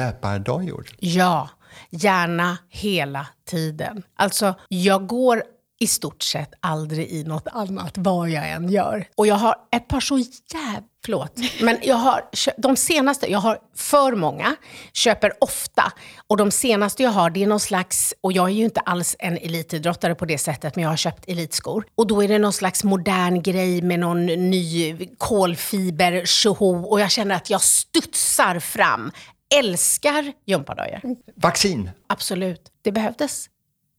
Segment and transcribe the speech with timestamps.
[0.00, 0.86] löpardojor?
[0.98, 1.48] Ja,
[1.90, 4.02] gärna hela tiden.
[4.16, 5.42] Alltså, jag går
[5.80, 9.06] i stort sett aldrig i något annat vad jag än gör.
[9.16, 10.82] Och jag har ett par så jävla...
[11.04, 11.32] Förlåt.
[11.62, 12.22] Men jag har,
[12.56, 14.56] de senaste, jag har för många,
[14.92, 15.92] köper ofta.
[16.26, 19.16] Och de senaste jag har, det är någon slags, och jag är ju inte alls
[19.18, 21.84] en elitidrottare på det sättet, men jag har köpt elitskor.
[21.94, 27.10] Och då är det någon slags modern grej med någon ny kolfiber, tjoho, och jag
[27.10, 29.12] känner att jag studsar fram.
[29.58, 31.00] Älskar gympadojor.
[31.34, 31.90] Vaccin?
[32.06, 32.60] Absolut.
[32.82, 33.46] Det behövdes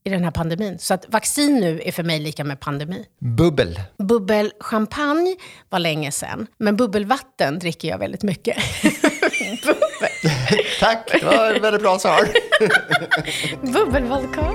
[0.04, 0.78] i den här pandemin.
[0.78, 3.06] Så att vaccin nu är för mig lika med pandemi.
[3.18, 3.80] Bubbel?
[3.98, 5.36] Bubbelchampagne
[5.68, 6.46] var länge sedan.
[6.58, 8.56] Men bubbelvatten dricker jag väldigt mycket.
[10.80, 12.28] Tack, det var ett väldigt bra svar.
[13.72, 14.52] Bubbelvodka.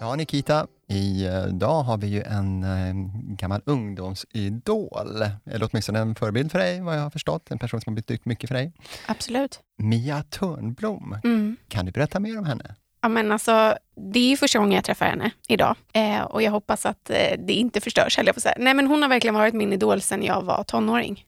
[0.00, 2.94] Ja, Nikita, idag har vi ju en eh,
[3.36, 7.50] gammal ungdomsidol, eller åtminstone en förebild för dig, vad jag har förstått.
[7.50, 8.72] En person som har betytt mycket för dig.
[9.06, 9.60] Absolut.
[9.78, 11.16] Mia Törnblom.
[11.24, 11.56] Mm.
[11.68, 12.74] Kan du berätta mer om henne?
[13.02, 13.74] Ja, men alltså,
[14.12, 15.76] det är första gången jag träffar henne idag.
[15.92, 18.54] Eh, och jag hoppas att eh, det inte förstörs, jag på säga.
[18.58, 21.24] Nej, men hon har verkligen varit min idol sedan jag var tonåring.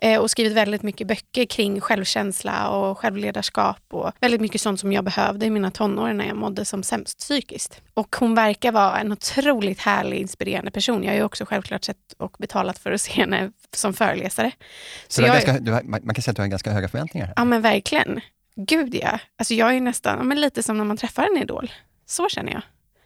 [0.00, 3.82] Eh, och skrivit väldigt mycket böcker kring självkänsla och självledarskap.
[3.90, 7.18] Och väldigt mycket sånt som jag behövde i mina tonår när jag mådde som sämst
[7.18, 7.80] psykiskt.
[7.94, 11.04] Och hon verkar vara en otroligt härlig, inspirerande person.
[11.04, 14.52] Jag har ju också självklart sett och betalat för att se henne som föreläsare.
[15.08, 17.32] Så, Så jag, ganska, du, man kan säga att du har ganska höga förväntningar?
[17.36, 18.20] Ja, men verkligen.
[18.60, 19.18] Gud ja.
[19.38, 21.70] Alltså jag är nästan men lite som när man träffar en idol.
[22.06, 22.62] Så känner jag.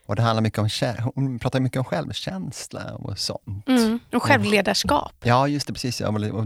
[0.06, 0.68] Och det handlar mycket om,
[1.14, 3.68] hon pratar mycket om självkänsla och sånt.
[3.68, 5.14] Mm, och självledarskap.
[5.24, 5.72] Ja, just det.
[5.72, 6.00] Precis.
[6.00, 6.44] Ja, och, och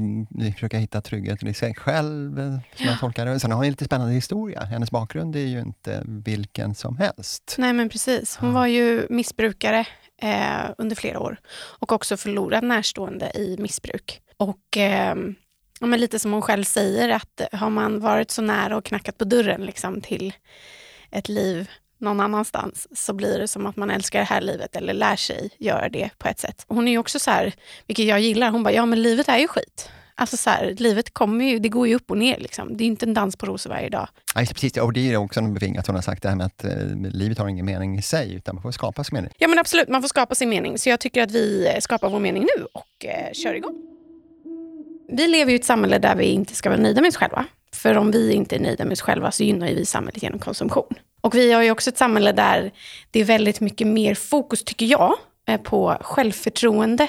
[0.55, 2.91] försöka hitta trygghet i sig själv, som ja.
[2.91, 3.41] jag tolkar det.
[3.41, 4.65] Sen har hon en lite spännande historia.
[4.65, 7.55] Hennes bakgrund är ju inte vilken som helst.
[7.59, 8.37] Nej, men precis.
[8.37, 9.87] Hon var ju missbrukare
[10.23, 14.21] eh, under flera år och också förlorad närstående i missbruk.
[14.37, 15.15] Och eh,
[15.81, 19.19] ja, men lite som hon själv säger, att har man varit så nära och knackat
[19.19, 20.34] på dörren liksom, till
[21.10, 24.94] ett liv någon annanstans så blir det som att man älskar det här livet eller
[24.94, 26.64] lär sig göra det på ett sätt.
[26.69, 27.53] Hon är ju också så här,
[27.87, 29.91] vilket jag gillar, hon bara, ja men livet är ju skit.
[30.19, 32.38] Alltså så här, livet kommer ju, det går ju upp och ner.
[32.38, 32.76] Liksom.
[32.76, 34.08] Det är inte en dans på rosor varje dag.
[34.34, 36.64] Ja, precis, och det är också något bevingat hon har sagt, det här med att
[36.64, 36.72] eh,
[37.12, 39.31] livet har ingen mening i sig, utan man får skapa sin mening.
[39.38, 40.78] Ja men absolut, man får skapa sin mening.
[40.78, 43.96] Så jag tycker att vi skapar vår mening nu och eh, kör igång
[45.09, 47.44] vi lever i ett samhälle där vi inte ska vara nöjda med oss själva.
[47.72, 50.94] För om vi inte är nöjda med oss själva så gynnar vi samhället genom konsumtion.
[51.21, 52.72] Och vi har ju också ett samhälle där
[53.11, 55.15] det är väldigt mycket mer fokus, tycker jag,
[55.49, 57.09] eh, på självförtroende.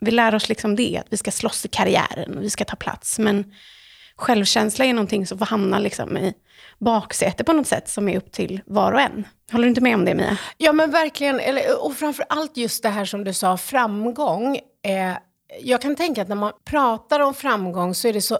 [0.00, 2.76] Vi lär oss liksom det, att vi ska slåss i karriären och vi ska ta
[2.76, 3.18] plats.
[3.18, 3.52] Men
[4.16, 6.34] självkänsla är någonting som får hamna liksom i
[6.78, 9.24] baksätet på något sätt, som är upp till var och en.
[9.52, 10.38] Håller du inte med om det, Mia?
[10.56, 11.40] Ja, men verkligen.
[11.80, 14.56] och framför allt just det här som du sa, framgång.
[14.84, 15.16] Eh,
[15.60, 18.38] jag kan tänka att när man pratar om framgång så är det så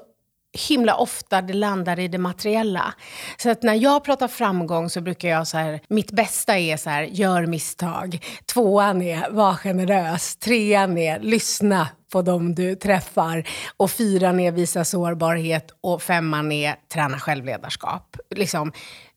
[0.68, 2.94] himla ofta det landar i det materiella.
[3.36, 6.90] Så att när jag pratar framgång så brukar jag så här, mitt bästa är så
[6.90, 8.24] här, gör misstag.
[8.52, 10.36] Tvåan är, var generös.
[10.36, 13.48] Trean är, lyssna på dem du träffar.
[13.76, 15.70] Och fyran är, visa sårbarhet.
[15.80, 18.16] Och femman är, träna självledarskap.
[18.30, 18.72] Liksom,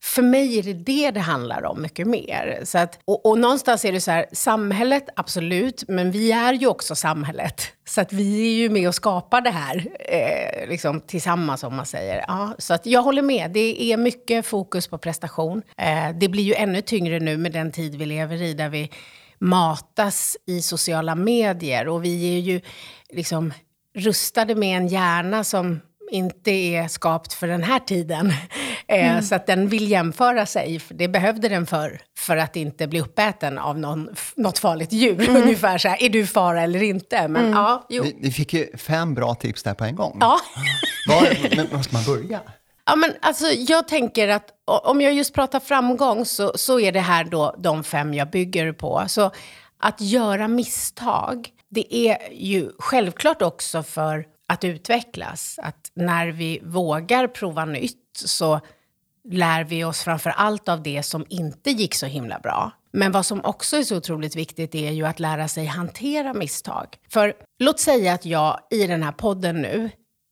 [0.06, 2.60] för mig är det det det handlar om mycket mer.
[2.64, 6.68] Så att, och, och någonstans är det så här, samhället, absolut, men vi är ju
[6.68, 7.62] också samhället.
[7.88, 11.86] Så att vi är ju med och skapar det här eh, liksom, tillsammans, om man
[11.86, 12.26] säger.
[12.28, 13.52] Ja, så att jag håller med.
[13.52, 15.62] Det är mycket fokus på prestation.
[15.78, 18.90] Eh, det blir ju ännu tyngre nu med den tid vi lever i, där vi
[19.40, 21.88] matas i sociala medier.
[21.88, 22.62] Och vi är ju
[23.10, 23.54] liksom
[23.96, 25.80] rustade med en hjärna som
[26.12, 28.34] inte är skapt för den här tiden.
[28.88, 29.24] Eh, mm.
[29.24, 33.58] Så att den vill jämföra sig, det behövde den för för att inte bli uppäten
[33.58, 35.30] av någon, något farligt djur.
[35.30, 35.36] Mm.
[35.44, 37.28] Ungefär så här, är du fara eller inte?
[37.28, 37.54] Men, mm.
[37.54, 38.04] ja, jo.
[38.04, 40.18] Vi, vi, fick ju fem bra tips där på en gång.
[40.22, 40.40] Ja.
[41.08, 42.42] Var, men var ska man börja?
[42.86, 47.00] Ja, men alltså, jag tänker att om jag just pratar framgång så, så är det
[47.00, 49.04] här då de fem jag bygger på.
[49.08, 49.32] Så
[49.80, 55.60] att göra misstag, det är ju självklart också för att utvecklas.
[55.64, 58.60] Att när vi vågar prova nytt så
[59.30, 62.72] lär vi oss framför allt av det som inte gick så himla bra.
[62.92, 66.86] Men vad som också är så otroligt viktigt är ju att lära sig hantera misstag.
[67.10, 69.90] För låt säga att jag i den här podden nu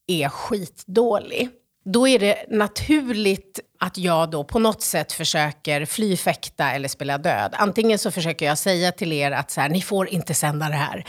[0.07, 1.50] är skitdålig.
[1.86, 7.18] Då är det naturligt att jag då på något sätt försöker fly, fäkta eller spela
[7.18, 7.54] död.
[7.54, 10.75] Antingen så försöker jag säga till er att så här, ni får inte sända det
[10.75, 11.06] här.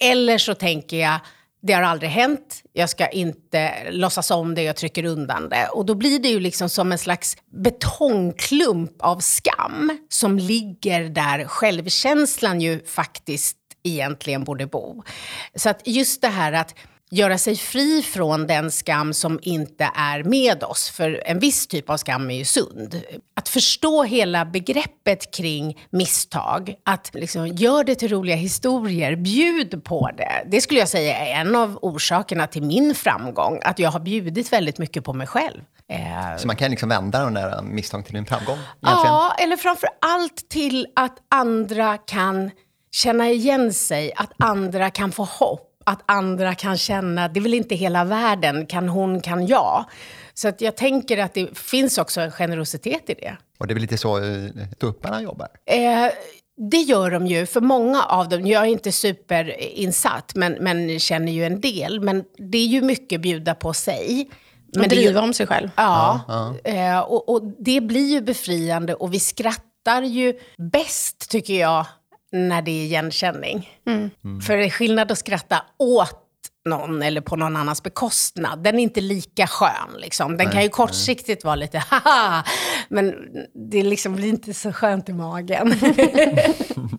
[0.00, 1.20] Eller så tänker jag,
[1.62, 5.68] det har aldrig hänt, jag ska inte låtsas om det, jag trycker undan det.
[5.68, 11.44] Och då blir det ju liksom som en slags betongklump av skam som ligger där
[11.44, 15.02] självkänslan ju faktiskt egentligen borde bo.
[15.54, 16.74] Så att just det här att
[17.12, 20.90] göra sig fri från den skam som inte är med oss.
[20.90, 23.02] För en viss typ av skam är ju sund.
[23.36, 30.10] Att förstå hela begreppet kring misstag, att liksom gör det till roliga historier, bjud på
[30.16, 30.42] det.
[30.46, 34.52] Det skulle jag säga är en av orsakerna till min framgång, att jag har bjudit
[34.52, 35.60] väldigt mycket på mig själv.
[35.88, 38.56] Eh, Så man kan liksom vända de där misstagen till en framgång?
[38.56, 39.06] Egentligen.
[39.06, 42.50] Ja, eller framför allt till att andra kan
[42.92, 47.54] känna igen sig, att andra kan få hopp att andra kan känna, det är väl
[47.54, 49.84] inte hela världen, kan hon, kan jag.
[50.34, 53.36] Så att jag tänker att det finns också en generositet i det.
[53.58, 54.50] Och det är väl lite så eh,
[54.80, 55.48] tupparna jobbar?
[55.66, 56.12] Eh,
[56.70, 58.46] det gör de ju, för många av dem.
[58.46, 62.00] Jag är inte superinsatt, men, men känner ju en del.
[62.00, 64.30] Men det är ju mycket bjuda på sig.
[64.74, 65.70] Men och driva om sig själv.
[65.76, 66.70] Ja, ja, ja.
[66.70, 70.38] Eh, och, och, det blir ju befriande och vi skrattar ju
[70.72, 71.86] bäst, tycker jag,
[72.32, 73.70] när det är igenkänning.
[73.86, 74.10] Mm.
[74.24, 74.40] Mm.
[74.40, 76.18] För det är skillnad att skratta åt
[76.64, 78.62] någon eller på någon annans bekostnad.
[78.64, 79.98] Den är inte lika skön.
[79.98, 80.36] Liksom.
[80.36, 81.48] Den nej, kan ju kortsiktigt nej.
[81.48, 82.44] vara lite haha,
[82.88, 83.14] men
[83.70, 85.68] det liksom blir inte så skönt i magen.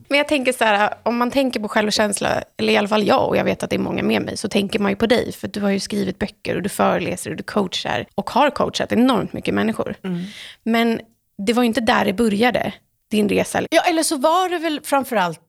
[0.09, 3.27] men jag tänker så här, om man tänker på självkänsla, eller i alla fall jag,
[3.27, 5.31] och jag vet att det är många med mig, så tänker man ju på dig.
[5.31, 8.91] För du har ju skrivit böcker och du föreläser och du coachar och har coachat
[8.91, 9.95] enormt mycket människor.
[10.03, 10.23] Mm.
[10.63, 11.01] Men
[11.37, 12.73] det var ju inte där det började
[13.13, 13.61] din resa?
[13.69, 15.39] Ja, eller så var det väl framförallt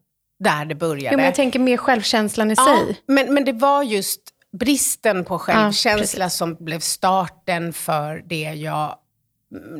[0.44, 1.14] där det började.
[1.14, 3.00] Jo, men jag tänker mer självkänslan i ja, sig.
[3.06, 4.20] Men, men det var just
[4.58, 8.96] bristen på självkänsla ja, som blev starten för det jag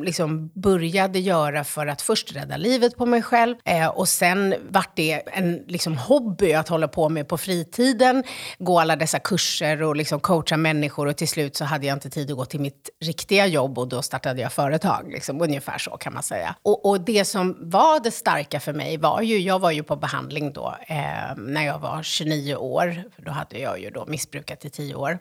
[0.03, 4.95] liksom började göra för att först rädda livet på mig själv eh, och sen vart
[4.95, 8.23] det en liksom, hobby att hålla på med på fritiden.
[8.59, 12.09] Gå alla dessa kurser och liksom, coacha människor och till slut så hade jag inte
[12.09, 15.11] tid att gå till mitt riktiga jobb och då startade jag företag.
[15.11, 16.55] Liksom, ungefär så kan man säga.
[16.61, 19.95] Och, och, det som var det starka för mig var ju, jag var ju på
[19.95, 23.03] behandling då eh, när jag var 29 år.
[23.17, 25.19] Då hade jag ju då missbrukat i 10 år.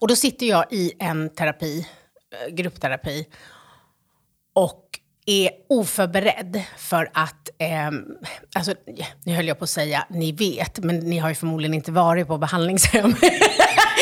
[0.00, 1.86] Och då sitter jag i en terapi
[2.50, 3.26] gruppterapi
[4.54, 4.84] och
[5.26, 7.90] är oförberedd för att, eh,
[8.54, 8.74] alltså,
[9.24, 12.26] nu höll jag på att säga ni vet, men ni har ju förmodligen inte varit
[12.26, 13.14] på behandlingshem.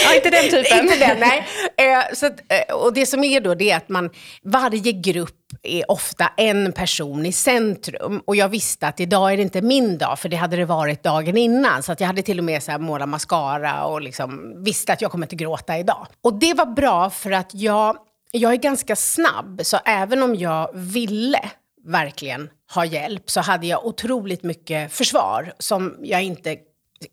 [0.05, 0.79] Ja, inte den typen.
[0.83, 1.47] inte den, nej.
[1.77, 4.11] Eh, så att, eh, och det som är då, det är att man,
[4.43, 8.23] varje grupp är ofta en person i centrum.
[8.25, 11.03] Och jag visste att idag är det inte min dag, för det hade det varit
[11.03, 11.83] dagen innan.
[11.83, 15.03] Så att jag hade till och med så här målat mascara och liksom visste att
[15.03, 16.07] jag kommer inte gråta idag.
[16.23, 17.97] Och det var bra för att jag
[18.33, 21.51] jag är ganska snabb, så även om jag ville
[21.85, 26.57] verkligen ha hjälp så hade jag otroligt mycket försvar som jag inte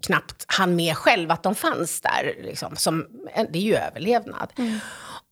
[0.06, 2.36] knappt hann med själv att de fanns där.
[2.44, 3.08] Liksom, som,
[3.52, 4.54] det är ju överlevnad.
[4.58, 4.80] Mm.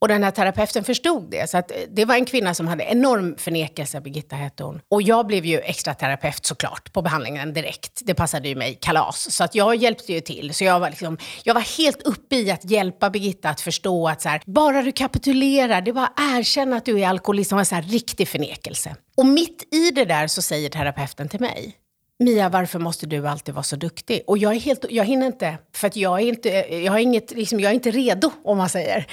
[0.03, 1.49] Och den här terapeuten förstod det.
[1.49, 4.81] Så att eh, det var en kvinna som hade enorm förnekelse, Birgitta hette hon.
[4.89, 8.01] Och jag blev ju extra terapeut såklart på behandlingen direkt.
[8.05, 9.31] Det passade ju mig kalas.
[9.31, 10.53] Så att jag hjälpte ju till.
[10.53, 14.21] Så jag var, liksom, jag var helt uppe i att hjälpa Birgitta att förstå att
[14.21, 17.49] så här, bara du kapitulerar, det är bara erkänna att du är alkoholist.
[17.49, 18.95] Det var en riktig förnekelse.
[19.17, 21.77] Och mitt i det där så säger terapeuten till mig,
[22.23, 24.23] Mia, varför måste du alltid vara så duktig?
[24.27, 27.31] Och jag, är helt, jag hinner inte, för att jag är inte, jag har inget,
[27.31, 29.07] liksom, jag är inte redo, om man säger.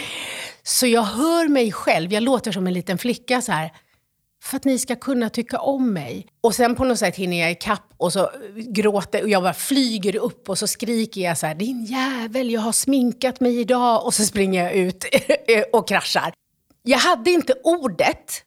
[0.63, 3.71] Så jag hör mig själv, jag låter som en liten flicka så här.
[4.43, 6.27] För att ni ska kunna tycka om mig.
[6.41, 10.17] Och sen på något sätt hinner jag ikapp och så gråter och jag bara flyger
[10.17, 14.07] upp och så skriker jag så här, din jävel, jag har sminkat mig idag.
[14.07, 15.05] Och så springer jag ut
[15.73, 16.33] och kraschar.
[16.83, 18.45] Jag hade inte ordet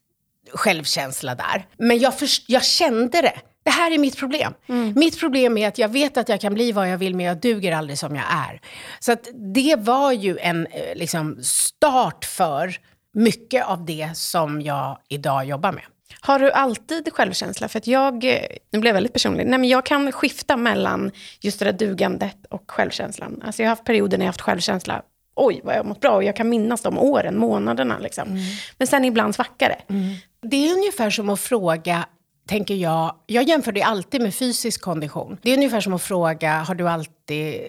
[0.54, 3.42] självkänsla där, men jag, först, jag kände det.
[3.64, 4.54] Det här är mitt problem.
[4.70, 4.94] Mm.
[4.96, 7.38] Mitt problem är att jag vet att jag kan bli vad jag vill, men jag
[7.38, 8.62] duger aldrig som jag är.
[9.00, 9.16] Så
[9.54, 12.78] det var ju en eh, liksom, start för
[13.14, 15.84] mycket av det som jag idag jobbar med.
[16.20, 17.68] Har du alltid självkänsla?
[17.68, 18.42] För att jag, eh,
[18.72, 22.38] nu blev jag väldigt personlig, nej men jag kan skifta mellan just det där dugandet
[22.50, 23.42] och självkänslan.
[23.46, 25.02] Alltså jag har haft perioder när jag har haft självkänsla,
[25.36, 28.00] oj vad jag har mått bra, och jag kan minnas de åren, månaderna.
[28.00, 28.28] Liksom.
[28.28, 28.42] Mm.
[28.78, 29.94] Men sen ibland svackar det.
[29.94, 30.16] Mm.
[30.42, 32.06] Det är ungefär som att fråga
[32.48, 35.38] tänker jag, jag jämför det alltid med fysisk kondition.
[35.42, 37.62] Det är ungefär som att fråga, har du alltid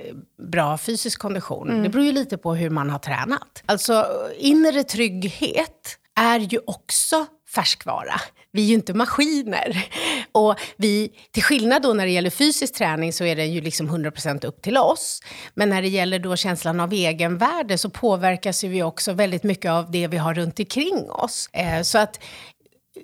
[0.52, 1.70] bra fysisk kondition?
[1.70, 1.82] Mm.
[1.82, 3.62] Det beror ju lite på hur man har tränat.
[3.66, 4.06] Alltså,
[4.38, 8.20] inre trygghet är ju också färskvara.
[8.52, 9.86] Vi är ju inte maskiner.
[10.32, 13.90] Och vi, till skillnad då när det gäller fysisk träning så är den ju liksom
[13.90, 15.20] 100% upp till oss.
[15.54, 19.70] Men när det gäller då känslan av egenvärde så påverkas ju vi också väldigt mycket
[19.70, 21.48] av det vi har runt omkring oss.
[21.52, 22.20] Eh, så att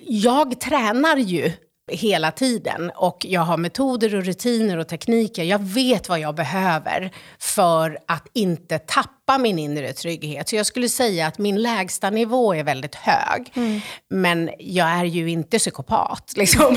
[0.07, 1.53] jag tränar ju
[1.93, 5.45] hela tiden och jag har metoder och rutiner och tekniker.
[5.45, 10.49] Jag vet vad jag behöver för att inte tappa min inre trygghet.
[10.49, 13.53] Så jag skulle säga att min lägsta nivå är väldigt hög.
[13.55, 13.81] Mm.
[14.11, 16.33] Men jag är ju inte psykopat.
[16.37, 16.77] Liksom.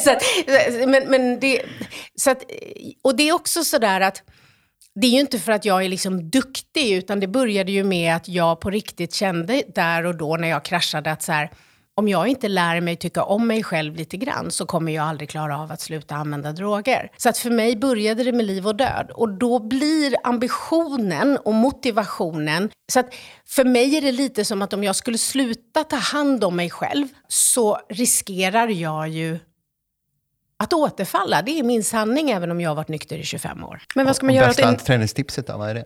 [0.00, 0.22] så att,
[0.88, 1.62] men, men det,
[2.14, 2.42] så att,
[3.02, 4.22] och det är också sådär att
[5.00, 8.16] det är ju inte för att jag är liksom duktig, utan det började ju med
[8.16, 11.50] att jag på riktigt kände där och då när jag kraschade att så här,
[11.98, 15.30] om jag inte lär mig tycka om mig själv lite grann så kommer jag aldrig
[15.30, 17.10] klara av att sluta använda droger.
[17.16, 19.10] Så att för mig började det med liv och död.
[19.14, 22.70] Och då blir ambitionen och motivationen...
[22.92, 23.14] Så att
[23.46, 26.70] för mig är det lite som att om jag skulle sluta ta hand om mig
[26.70, 29.38] själv så riskerar jag ju
[30.58, 31.42] att återfalla.
[31.42, 33.82] Det är min sanning även om jag har varit nykter i 25 år.
[33.94, 34.78] Men vad ska man Och göra bästa det?
[34.78, 35.84] träningstipset då, vad är det?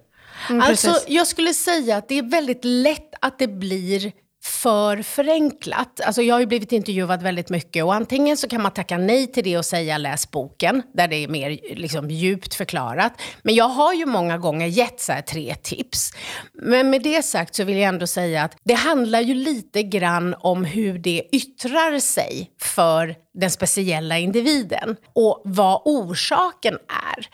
[0.51, 1.09] Mm, alltså, precis.
[1.09, 4.13] jag skulle säga att det är väldigt lätt att det blir
[4.45, 6.01] för förenklat.
[6.01, 9.27] Alltså jag har ju blivit intervjuad väldigt mycket och antingen så kan man tacka nej
[9.27, 13.13] till det och säga läs boken, där det är mer liksom, djupt förklarat.
[13.43, 16.13] Men jag har ju många gånger gett så här, tre tips.
[16.53, 20.35] Men med det sagt så vill jag ändå säga att det handlar ju lite grann
[20.39, 27.29] om hur det yttrar sig för den speciella individen och vad orsaken är.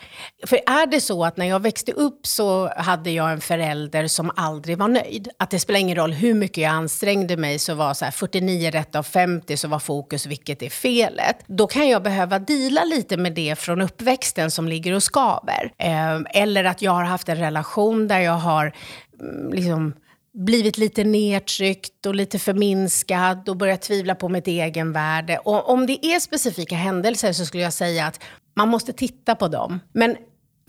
[0.47, 4.31] För är det så att när jag växte upp så hade jag en förälder som
[4.37, 5.29] aldrig var nöjd.
[5.39, 8.71] Att det spelar ingen roll hur mycket jag ansträngde mig så var så här 49
[8.71, 11.37] rätt av 50 så var fokus vilket är felet.
[11.47, 15.73] Då kan jag behöva dela lite med det från uppväxten som ligger och skaver.
[15.79, 18.73] Ehm, eller att jag har haft en relation där jag har
[19.21, 19.95] mm, liksom
[20.39, 25.39] blivit lite nedtryckt och lite förminskad och börjat tvivla på mitt egenvärde.
[25.39, 28.21] Och om det är specifika händelser så skulle jag säga att
[28.57, 29.81] man måste titta på dem.
[29.93, 30.17] Men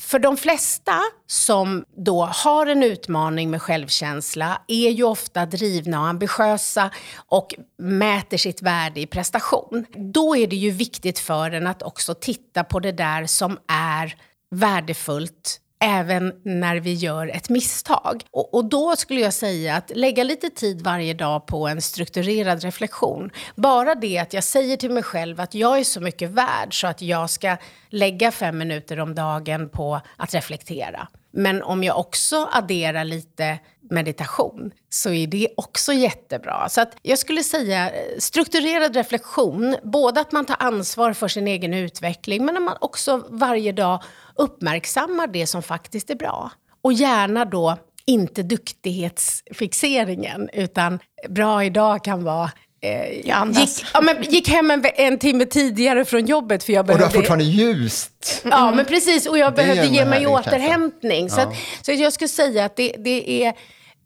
[0.02, 6.08] för de flesta som då har en utmaning med självkänsla är ju ofta drivna och
[6.08, 9.86] ambitiösa och mäter sitt värde i prestation.
[10.14, 14.16] Då är det ju viktigt för en att också titta på det där som är
[14.52, 18.24] värdefullt även när vi gör ett misstag.
[18.32, 22.64] Och, och, då skulle jag säga att lägga lite tid varje dag på en strukturerad
[22.64, 23.32] reflektion.
[23.56, 26.88] Bara det att jag säger till mig själv att jag är så mycket värd så
[26.88, 27.58] att jag ska
[27.90, 31.08] lägga fem minuter om dagen på att reflektera.
[31.32, 33.60] Men om jag också adderar lite
[33.90, 36.70] meditation så är det också jättebra.
[36.70, 41.48] Så att jag skulle säga eh, strukturerad reflektion, både att man tar ansvar för sin
[41.48, 44.04] egen utveckling men att man också varje dag
[44.40, 46.52] uppmärksammar det som faktiskt är bra.
[46.82, 53.80] Och gärna då inte duktighetsfixeringen, utan bra idag kan vara Eh, jag andas.
[53.80, 56.92] Gick, ja, men gick hem en, en timme tidigare från jobbet för jag Och du
[56.94, 57.18] har behövde...
[57.18, 58.42] fortfarande ljust.
[58.44, 59.28] Ja, men precis.
[59.28, 61.30] Och jag Det behövde ge mig återhämtning.
[61.30, 61.44] Så, Ja.
[61.48, 61.56] att,
[61.86, 63.54] så att jag skulle säga att det, det är,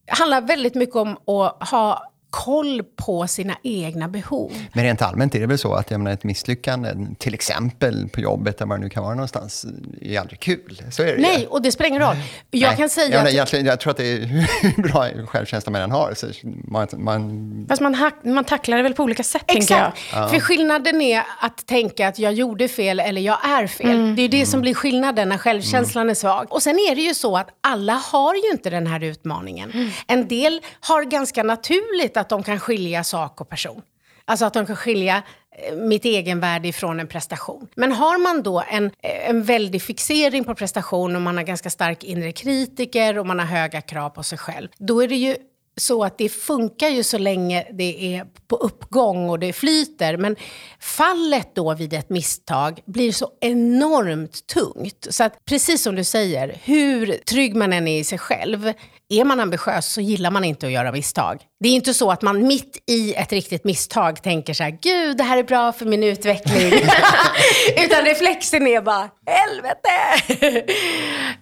[0.08, 4.52] handlar väldigt mycket om att ha koll på sina egna behov.
[4.74, 8.22] Men rent allmänt är det väl så att jag menar, ett misslyckande, till exempel på
[8.22, 9.66] jobbet, var det nu kan vara någonstans,
[10.02, 10.82] är aldrig kul.
[10.92, 11.22] Så är det ju.
[11.22, 12.16] Nej, och det spelar ingen roll.
[12.52, 12.78] Jag Nej.
[12.78, 13.34] kan säga jag, menar, att...
[13.34, 14.18] egentligen, jag tror att det är
[14.62, 16.14] hur bra självkänsla man än har.
[16.14, 19.88] Så man, man, Fast man, hack, man tacklar det väl på olika sätt, tänker jag.
[19.88, 20.32] Exakt.
[20.32, 24.16] För skillnaden är att tänka att jag gjorde fel eller jag är fel.
[24.16, 26.48] Det är det som blir skillnaden när självkänslan är svag.
[26.50, 29.92] Och sen är det ju så att alla har ju inte den här utmaningen.
[30.08, 33.82] En del har ganska naturligt att de kan skilja sak och person.
[34.26, 37.68] Alltså att de kan skilja eh, mitt egenvärde ifrån en prestation.
[37.76, 41.70] Men har man då en, eh, en väldig fixering på prestation och man har ganska
[41.70, 45.36] stark inre kritiker och man har höga krav på sig själv, då är det ju
[45.78, 50.18] så att det funkar ju så länge det är på uppgång och det flyter.
[50.18, 50.36] Men
[50.80, 55.08] fallet då vid ett misstag blir så enormt tungt.
[55.10, 58.74] Så att precis som du säger, hur trygg man än är i sig själv,
[59.10, 61.42] är man ambitiös så gillar man inte att göra misstag.
[61.60, 65.18] Det är inte så att man mitt i ett riktigt misstag tänker så här, gud
[65.18, 66.74] det här är bra för min utveckling.
[67.86, 70.74] Utan reflexen är bara, helvete!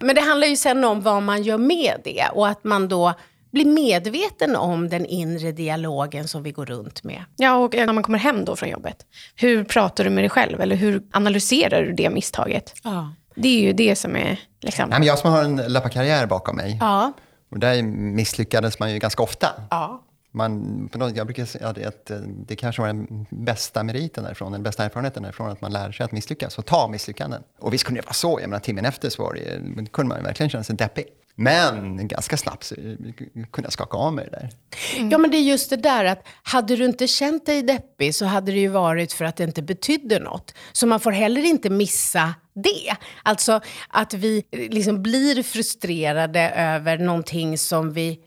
[0.00, 3.14] Men det handlar ju sen om vad man gör med det och att man då
[3.52, 7.24] blir medveten om den inre dialogen som vi går runt med.
[7.36, 9.06] Ja, och när man kommer hem då från jobbet,
[9.36, 10.60] hur pratar du med dig själv?
[10.60, 12.74] Eller hur analyserar du det misstaget?
[12.84, 13.12] Ja.
[13.34, 14.40] Det är ju det som är...
[14.60, 17.12] Liksom, nej, men jag som har en löparkarriär bakom mig, Ja.
[17.50, 19.48] och där misslyckades man ju ganska ofta.
[19.70, 20.02] ja.
[20.34, 24.52] Man, på något- jag brukar säga att eh, det kanske var den bästa meriten därifrån,
[24.52, 27.42] den bästa erfarenheten därifrån, att man lär sig att misslyckas och ta misslyckanden.
[27.60, 30.22] Och visst kunde det vara så, jag menar timmen efter så var det, kunde man
[30.24, 31.04] verkligen känna sig deppig.
[31.34, 34.50] Men ganska snabbt så kunde jag skaka av mig det där.
[34.96, 35.10] Mm.
[35.10, 38.24] Ja, men det är just det där att hade du inte känt dig deppig så
[38.24, 40.54] hade det ju varit för att det inte betydde något.
[40.72, 42.96] Så man får heller inte missa det.
[43.22, 48.18] Alltså att vi liksom blir frustrerade över någonting som vi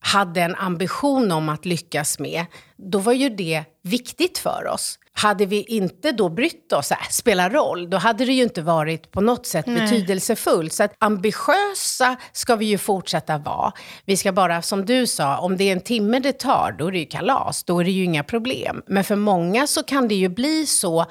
[0.00, 4.98] hade en ambition om att lyckas med, då var ju det viktigt för oss.
[5.14, 9.10] Hade vi inte då brytt oss, äh, spelar roll, då hade det ju inte varit
[9.10, 10.72] på något sätt betydelsefullt.
[10.72, 13.72] Så att ambitiösa ska vi ju fortsätta vara.
[14.04, 16.92] Vi ska bara, som du sa, om det är en timme det tar, då är
[16.92, 17.64] det ju kalas.
[17.64, 18.82] Då är det ju inga problem.
[18.86, 21.06] Men för många så kan det ju bli så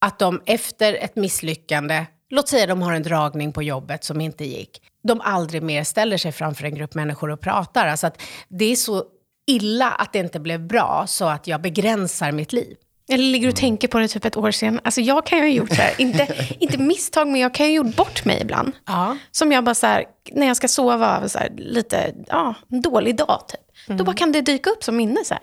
[0.00, 4.44] att de efter ett misslyckande, låt säga de har en dragning på jobbet som inte
[4.44, 7.86] gick, de aldrig mer ställer sig framför en grupp människor och pratar.
[7.86, 9.04] Alltså att det är så
[9.46, 12.76] illa att det inte blev bra så att jag begränsar mitt liv.
[13.08, 14.80] Eller ligger och tänker på det typ ett år sen?
[14.84, 16.26] Alltså jag kan ju ha gjort så här, inte,
[16.58, 18.72] inte misstag, men jag kan ju ha gjort bort mig ibland.
[18.86, 19.16] Ja.
[19.30, 23.16] Som jag bara så här, när jag ska sova, så här, lite, ja, en dålig
[23.16, 23.60] dag typ.
[23.98, 25.42] Då bara kan det dyka upp som minne så här.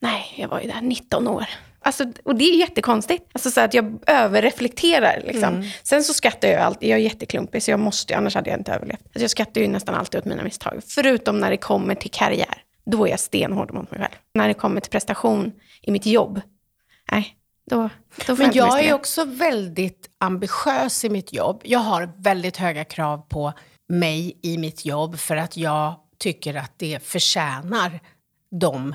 [0.00, 1.46] Nej, jag var ju där 19 år.
[1.82, 3.24] Alltså, och det är jättekonstigt.
[3.32, 5.22] Alltså så att jag överreflekterar.
[5.26, 5.70] Liksom.
[5.82, 6.88] Sen så skrattar jag alltid.
[6.88, 9.00] Jag är jätteklumpig, så jag måste, annars hade jag inte överlevt.
[9.04, 10.80] Alltså jag skrattar ju nästan alltid åt mina misstag.
[10.86, 12.62] Förutom när det kommer till karriär.
[12.90, 14.14] Då är jag stenhård mot mig själv.
[14.34, 16.40] När det kommer till prestation i mitt jobb,
[17.12, 17.36] nej,
[17.70, 17.90] då,
[18.26, 18.84] då Men jag misstag.
[18.84, 21.60] är också väldigt ambitiös i mitt jobb.
[21.64, 23.52] Jag har väldigt höga krav på
[23.88, 28.00] mig i mitt jobb för att jag tycker att det förtjänar
[28.50, 28.94] dem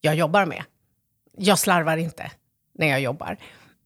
[0.00, 0.64] jag jobbar med.
[1.36, 2.30] Jag slarvar inte
[2.74, 3.36] när jag jobbar.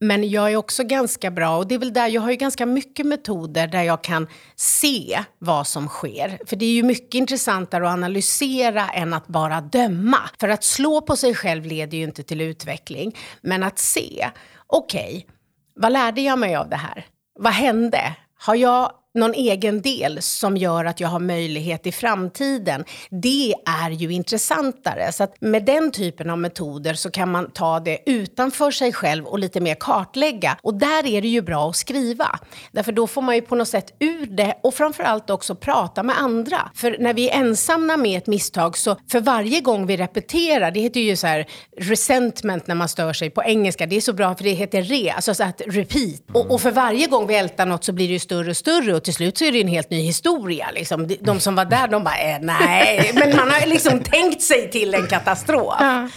[0.07, 2.67] Men jag är också ganska bra, och det är väl där jag har ju ganska
[2.67, 6.39] mycket metoder där jag kan se vad som sker.
[6.47, 10.19] För det är ju mycket intressantare att analysera än att bara döma.
[10.41, 13.17] För att slå på sig själv leder ju inte till utveckling.
[13.41, 14.31] Men att se,
[14.67, 15.27] okej,
[15.75, 17.07] vad lärde jag mig av det här?
[17.39, 18.17] Vad hände?
[18.39, 22.85] Har jag någon egen del som gör att jag har möjlighet i framtiden?
[23.11, 25.13] Det är ju intressantare.
[25.13, 29.27] Så att med den typen av metoder så kan man ta det utanför sig själv
[29.27, 30.59] och lite mer kartlägga.
[30.63, 32.39] Och där är det ju bra att skriva.
[32.73, 36.19] Därför då får man ju på något sätt ur det och framförallt också prata med
[36.19, 36.71] andra.
[36.75, 40.81] För när vi är ensamma med ett misstag så för varje gång vi repeterar, det
[40.81, 44.35] heter ju så här resentment när man stör sig på engelska, det är så bra
[44.35, 46.21] för det heter re, alltså så att repeat.
[46.33, 48.95] Och, och för varje gång vi ältar något så blir det ju större och större
[49.05, 50.71] och till slut så är det en helt ny historia.
[50.75, 51.07] Liksom.
[51.07, 53.11] De- De som var där, de bara, eh, nej.
[53.15, 55.75] Men man har liksom tänkt sig till en katastrof.
[55.81, 56.09] Ja.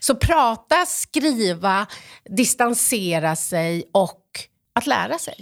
[0.00, 1.86] Så prata, skriva,
[2.36, 4.22] distansera sig och
[4.74, 5.34] att lära sig.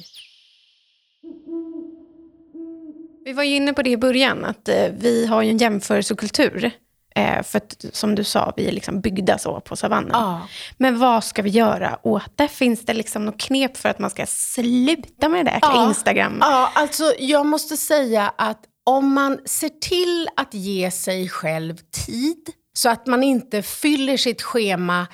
[3.25, 6.71] Vi var ju inne på det i början, att eh, vi har ju en jämförelsekultur.
[7.17, 10.11] Eh, för att, som du sa, vi är liksom byggda så på savannen.
[10.13, 10.41] Ja.
[10.77, 12.49] Men vad ska vi göra åt det?
[12.49, 15.89] Finns det liksom något knep för att man ska sluta med det där Ja.
[15.89, 16.39] Instagram?
[16.41, 22.51] Ja, alltså jag måste säga att om man ser till att ge sig själv tid
[22.73, 25.07] så att man inte fyller sitt schema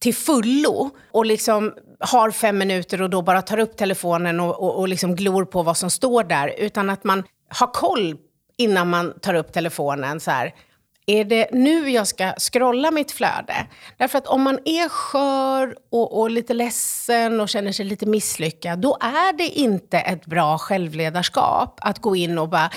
[0.00, 4.78] till fullo och liksom har fem minuter och då bara tar upp telefonen och, och,
[4.78, 6.54] och liksom glor på vad som står där.
[6.58, 8.16] Utan att man har koll
[8.58, 10.20] innan man tar upp telefonen.
[10.20, 10.54] så här.
[11.06, 13.66] Är det nu jag ska scrolla mitt flöde?
[13.96, 18.78] Därför att om man är skör och, och lite ledsen och känner sig lite misslyckad,
[18.78, 22.70] då är det inte ett bra självledarskap att gå in och bara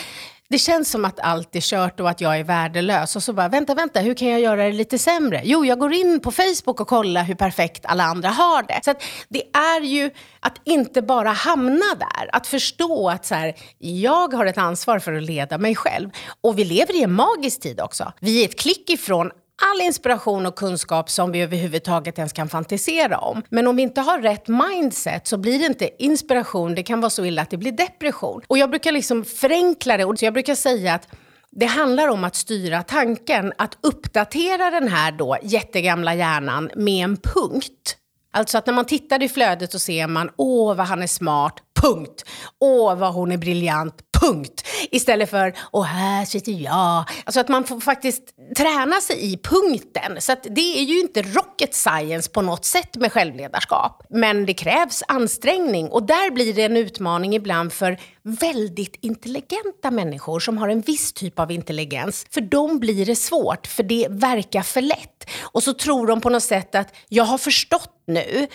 [0.49, 3.15] det känns som att allt är kört och att jag är värdelös.
[3.15, 5.41] Och så bara, vänta, vänta, hur kan jag göra det lite sämre?
[5.43, 8.79] Jo, jag går in på Facebook och kollar hur perfekt alla andra har det.
[8.83, 12.35] Så att det är ju att inte bara hamna där.
[12.35, 16.09] Att förstå att så här, jag har ett ansvar för att leda mig själv.
[16.41, 18.11] Och vi lever i en magisk tid också.
[18.19, 23.17] Vi är ett klick ifrån all inspiration och kunskap som vi överhuvudtaget ens kan fantisera
[23.17, 23.43] om.
[23.49, 27.09] Men om vi inte har rätt mindset så blir det inte inspiration, det kan vara
[27.09, 28.41] så illa att det blir depression.
[28.47, 31.07] Och jag brukar liksom förenkla det, och så jag brukar säga att
[31.51, 37.17] det handlar om att styra tanken, att uppdatera den här då jättegamla hjärnan med en
[37.17, 37.97] punkt.
[38.33, 41.53] Alltså att när man tittar i flödet så ser man, åh vad han är smart,
[41.81, 42.25] punkt.
[42.59, 44.67] Åh vad hon är briljant, punkt.
[44.91, 47.03] Istället för, åh här sitter jag.
[47.25, 48.23] Alltså att man får faktiskt
[48.57, 50.21] träna sig i punkten.
[50.21, 54.03] Så att det är ju inte rocket science på något sätt med självledarskap.
[54.09, 60.39] Men det krävs ansträngning och där blir det en utmaning ibland för väldigt intelligenta människor
[60.39, 62.25] som har en viss typ av intelligens.
[62.29, 65.29] För dem blir det svårt, för det verkar för lätt.
[65.41, 68.47] Och så tror de på något sätt att jag har förstått nu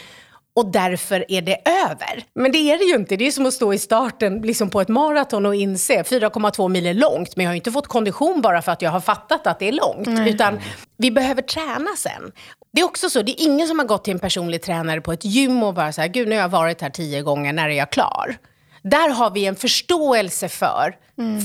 [0.56, 2.24] och därför är det över.
[2.34, 3.16] Men det är det ju inte.
[3.16, 6.86] Det är som att stå i starten liksom på ett maraton och inse 4,2 mil
[6.86, 9.58] är långt, men jag har inte fått kondition bara för att jag har fattat att
[9.58, 10.08] det är långt.
[10.28, 10.60] Utan
[10.96, 12.32] vi behöver träna sen.
[12.72, 15.12] Det är också så, det är ingen som har gått till en personlig tränare på
[15.12, 17.68] ett gym och bara så här, gud nu har jag varit här tio gånger, när
[17.68, 18.36] är jag klar?
[18.82, 20.94] Där har vi en förståelse för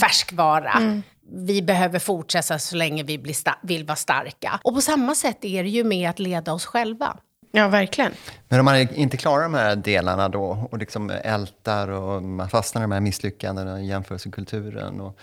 [0.02, 1.02] färskvara.
[1.46, 4.60] Vi behöver fortsätta så länge vi vill vara starka.
[4.64, 7.18] Och på samma sätt är det ju med att leda oss själva.
[7.58, 8.12] Ja, verkligen.
[8.48, 12.82] Men om man inte klarar de här delarna då och liksom ältar och man fastnar
[12.82, 15.02] i de här misslyckandena och jämförelsekulturen.
[15.02, 15.20] Och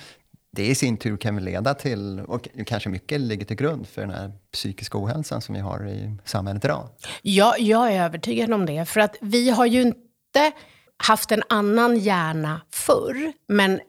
[0.51, 4.11] det i sin tur kan leda till, och kanske mycket ligger till grund för den
[4.11, 6.89] här psykiska ohälsan som vi har i samhället idag.
[7.23, 8.85] Ja, jag är övertygad om det.
[8.85, 10.53] För att vi har ju inte
[10.97, 13.33] haft en annan hjärna förr.
[13.49, 13.81] Men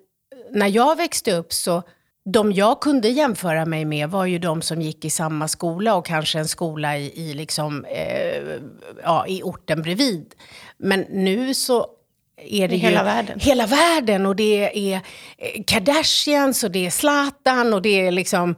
[0.51, 1.83] när jag växte upp så,
[2.25, 6.05] de jag kunde jämföra mig med var ju de som gick i samma skola och
[6.05, 8.43] kanske en skola i, i, liksom, eh,
[9.03, 10.35] ja, i orten bredvid.
[10.77, 11.87] Men nu så
[12.37, 13.39] är det hela ju världen.
[13.39, 14.25] hela världen.
[14.25, 14.95] Och det är
[15.37, 18.55] eh, Kardashians och det är Zlatan och det är liksom...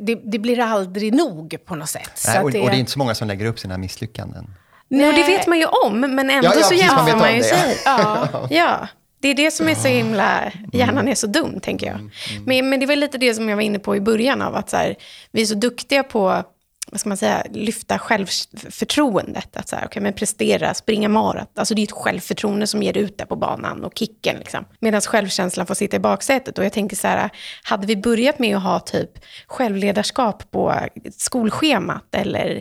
[0.00, 2.10] Det, det blir aldrig nog på något sätt.
[2.14, 4.54] Så Nej, och, att och det är inte så många som lägger upp sina misslyckanden.
[4.88, 7.28] Nej, och det vet man ju om, men ändå Ja, ja, så man jämför man
[7.28, 7.44] om ju det.
[7.44, 7.76] sig.
[7.84, 8.28] Ja.
[8.50, 8.88] Ja,
[9.20, 10.52] det är det som är så himla...
[10.72, 12.10] Hjärnan är så dum, tänker jag.
[12.46, 14.70] Men, men det var lite det som jag var inne på i början av att
[14.70, 14.96] så här,
[15.30, 16.44] vi är så duktiga på
[16.90, 19.56] vad ska man säga, lyfta självförtroendet.
[19.56, 21.58] Att så här, okay, men prestera, springa marat.
[21.58, 24.36] Alltså det är ett självförtroende som ger ut där på banan och kicken.
[24.38, 24.64] Liksom.
[24.80, 26.58] Medan självkänslan får sitta i baksätet.
[26.58, 27.30] Och jag tänker så här,
[27.62, 29.10] hade vi börjat med att ha typ
[29.46, 30.74] självledarskap på
[31.16, 32.60] skolschemat eller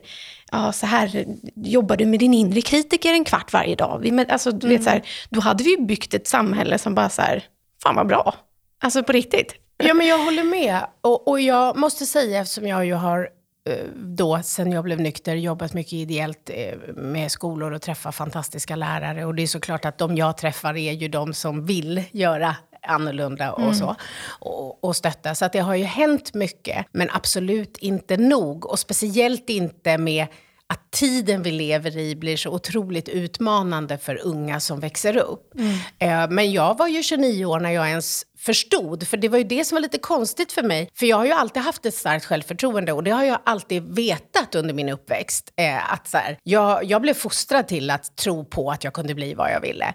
[0.52, 4.00] ja, så här jobbar du med din inre kritiker en kvart varje dag.
[4.00, 7.10] Vi, men, alltså, du vet, så här, då hade vi byggt ett samhälle som bara
[7.10, 7.44] så här,
[7.84, 8.36] fan vad bra.
[8.82, 9.56] Alltså på riktigt.
[9.78, 10.86] Ja, men jag håller med.
[11.02, 13.30] Och, och jag måste säga, eftersom jag ju har
[13.70, 18.76] eh, då, sen jag blev nykter, jobbat mycket ideellt eh, med skolor och träffat fantastiska
[18.76, 19.26] lärare.
[19.26, 22.56] Och det är såklart att de jag träffar är ju de som vill göra
[22.88, 23.96] annorlunda och så.
[24.40, 25.36] Och, och stötta.
[25.36, 28.66] Så att det har ju hänt mycket, men absolut inte nog.
[28.66, 30.28] Och speciellt inte med
[30.68, 35.54] att tiden vi lever i blir så otroligt utmanande för unga som växer upp.
[36.00, 39.44] Eh, Men jag var ju 29 år när jag ens förstod, för det var ju
[39.44, 40.90] det som var lite konstigt för mig.
[40.94, 44.56] För jag har ju alltid haft ett starkt självförtroende och det har jag alltid vetat
[44.56, 45.54] under min uppväxt.
[45.56, 49.16] Eh, att så här, jag, jag blev fostrad till att tro på att jag kunde
[49.16, 49.94] bli vad jag ville.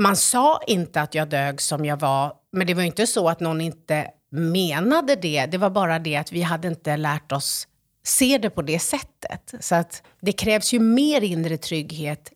[0.00, 3.28] Man sa inte att jag dög som jag var, men det var ju inte så
[3.28, 5.46] att någon inte menade det.
[5.46, 7.68] Det var bara det att vi hade inte lärt oss
[8.04, 9.54] se det på det sättet.
[9.60, 12.32] Så att det krävs ju mer inre trygghet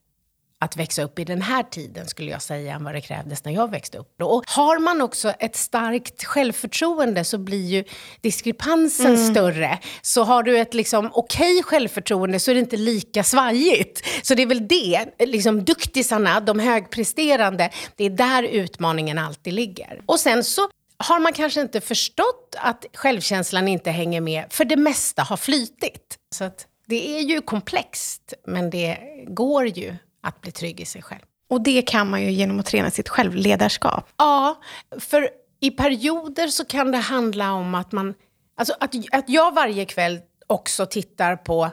[0.62, 3.52] att växa upp i den här tiden skulle jag säga än vad det krävdes när
[3.52, 4.22] jag växte upp.
[4.22, 7.84] Och har man också ett starkt självförtroende så blir ju
[8.20, 9.78] diskrepansen större.
[10.02, 14.06] Så har du ett liksom okej självförtroende så är det inte lika svajigt.
[14.22, 20.00] Så det är väl det, liksom duktisarna, de högpresterande, det är där utmaningen alltid ligger.
[20.06, 24.76] Och sen så har man kanske inte förstått att självkänslan inte hänger med, för det
[24.76, 26.16] mesta har flytit.
[26.34, 26.50] Så
[26.86, 28.98] det är ju komplext, men det
[29.28, 31.22] går ju att bli trygg i sig själv.
[31.50, 34.08] Och det kan man ju genom att träna sitt självledarskap.
[34.16, 34.60] Ja,
[35.00, 35.28] för
[35.60, 38.14] i perioder så kan det handla om att man...
[38.56, 41.70] Alltså att, att jag varje kväll också tittar på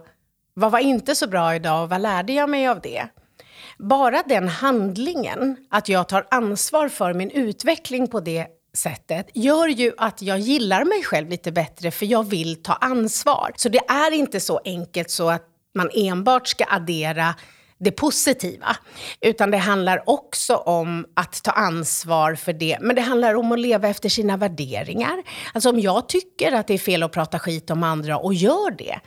[0.54, 3.08] vad var inte så bra idag och vad lärde jag mig av det?
[3.78, 9.94] Bara den handlingen, att jag tar ansvar för min utveckling på det sättet, gör ju
[9.98, 13.52] att jag gillar mig själv lite bättre för jag vill ta ansvar.
[13.56, 17.36] Så det är inte så enkelt så att man enbart ska addera
[17.80, 18.78] det positiva.
[19.22, 22.78] Utan det handlar också om att ta ansvar för det.
[22.82, 25.24] Men det handlar om att leva efter sina värderingar.
[25.54, 28.72] Alltså om jag tycker att det är fel att prata skit om andra och gör
[28.78, 29.00] det,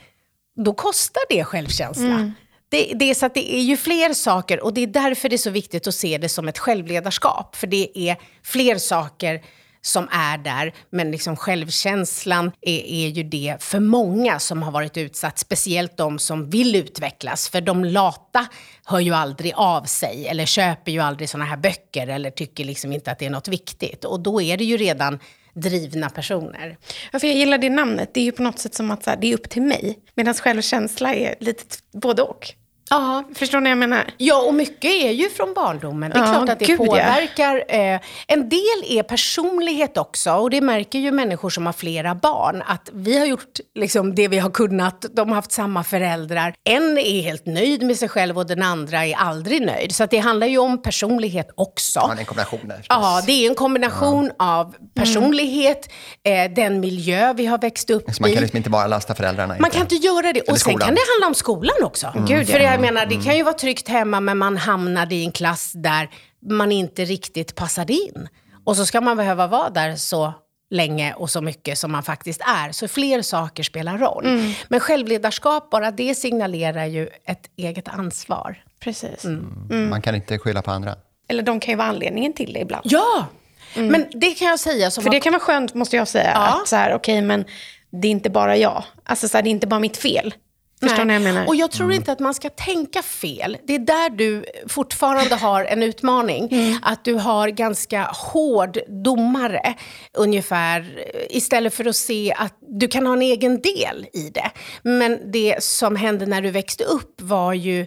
[0.64, 2.32] då kostar det självkänsla.
[2.68, 5.36] Det, det, är så att det är ju fler saker och det är därför det
[5.36, 7.56] är så viktigt att se det som ett självledarskap.
[7.56, 9.42] För det är fler saker
[9.82, 14.96] som är där, men liksom självkänslan är, är ju det för många som har varit
[14.96, 17.48] utsatt, speciellt de som vill utvecklas.
[17.48, 18.46] För de lata
[18.84, 22.92] hör ju aldrig av sig, eller köper ju aldrig såna här böcker, eller tycker liksom
[22.92, 24.04] inte att det är något viktigt.
[24.04, 25.18] Och då är det ju redan
[25.54, 26.76] drivna personer.
[27.12, 28.10] Ja, för jag gillar det namnet.
[28.14, 29.98] Det är ju på något sätt som att så här, det är upp till mig.
[30.14, 32.54] Medan självkänsla är lite både och.
[32.92, 34.04] Ja, Förstår ni vad jag menar?
[34.16, 36.10] Ja, och mycket är ju från barndomen.
[36.10, 36.86] Det är Ja, klart att det gud, ja.
[36.86, 37.64] påverkar.
[37.68, 42.62] Eh, en del är personlighet också, och det märker ju människor som har flera barn.
[42.66, 46.54] Att vi har gjort liksom, det vi har kunnat, de har haft samma föräldrar.
[46.64, 49.94] En är helt nöjd med sig själv och den andra är aldrig nöjd.
[49.94, 52.00] Så att det handlar ju om personlighet också.
[52.00, 52.86] Ja, det är en kombination där.
[52.88, 55.88] Ja, det är en kombination av personlighet,
[56.24, 58.32] eh, den miljö vi har växt upp Så man i.
[58.34, 59.56] kan liksom inte bara lasta föräldrarna.
[59.58, 60.40] Man kan inte göra det.
[60.40, 60.78] Och sen skolan.
[60.78, 62.12] kan det handla om skolan också.
[62.28, 62.70] Gud, För ja.
[62.72, 66.08] jag menar, det kan ju vara tryggt hemma men man hamnade i en klass där
[66.50, 68.28] man inte riktigt passade in.
[68.64, 70.32] Och så ska man behöva vara där så
[70.70, 72.72] länge och så mycket som man faktiskt är.
[72.72, 74.24] Så fler saker spelar roll.
[74.68, 78.64] Men självledarskap, bara det signalerar ju ett eget ansvar.
[78.80, 79.24] Precis.
[79.70, 80.94] Man kan inte skylla på andra.
[81.28, 82.82] Eller de kan ju vara anledningen till det ibland.
[82.84, 83.26] Ja!
[83.74, 86.30] Men det kan jag säga som För har det kan vara skönt, måste jag säga,
[86.34, 86.60] Ja.
[86.62, 87.44] att så här, okej, men
[87.90, 88.84] det är inte bara jag.
[89.04, 90.34] Alltså så här, det är inte bara mitt fel.
[90.82, 91.46] Förstår ni vad jag menar?
[91.46, 93.58] Och jag tror inte att man ska tänka fel.
[93.66, 96.50] Det är där du fortfarande har en utmaning.
[96.82, 99.74] Att du har ganska hård domare,
[100.12, 104.50] ungefär, istället för att se att du kan ha en egen del i det.
[104.82, 107.86] Men det som hände när du växte upp var ju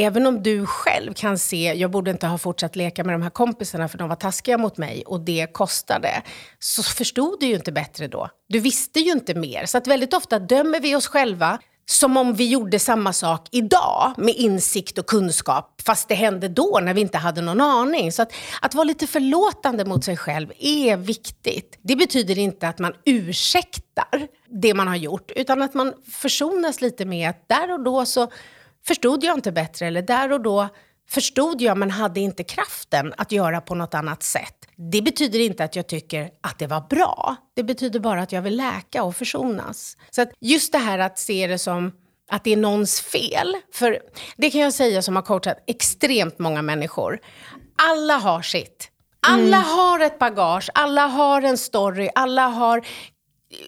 [0.00, 3.30] Även om du själv kan se, jag borde inte ha fortsatt leka med de här
[3.30, 6.22] kompisarna för de var taskiga mot mig och det kostade,
[6.58, 8.28] så förstod du ju inte bättre då.
[8.48, 9.66] Du visste ju inte mer.
[9.66, 14.14] Så att väldigt ofta dömer vi oss själva som om vi gjorde samma sak idag
[14.16, 18.12] med insikt och kunskap, fast det hände då när vi inte hade någon aning.
[18.12, 21.78] Så att, att vara lite förlåtande mot sig själv är viktigt.
[21.82, 24.28] Det betyder inte att man ursäktar
[24.62, 28.30] det man har gjort, utan att man försonas lite med att där och då så
[28.88, 30.68] förstod jag inte bättre, eller där och då
[31.10, 34.54] förstod jag men hade inte kraften att göra på något annat sätt.
[34.76, 37.36] Det betyder inte att jag tycker att det var bra.
[37.56, 39.96] Det betyder bara att jag vill läka och försonas.
[40.10, 41.92] Så att just det här att se det som
[42.30, 43.56] att det är någons fel.
[43.72, 43.98] För
[44.36, 47.18] det kan jag säga som har coachat extremt många människor.
[47.76, 48.90] Alla har sitt.
[49.20, 49.68] Alla mm.
[49.68, 52.86] har ett bagage, alla har en story, alla har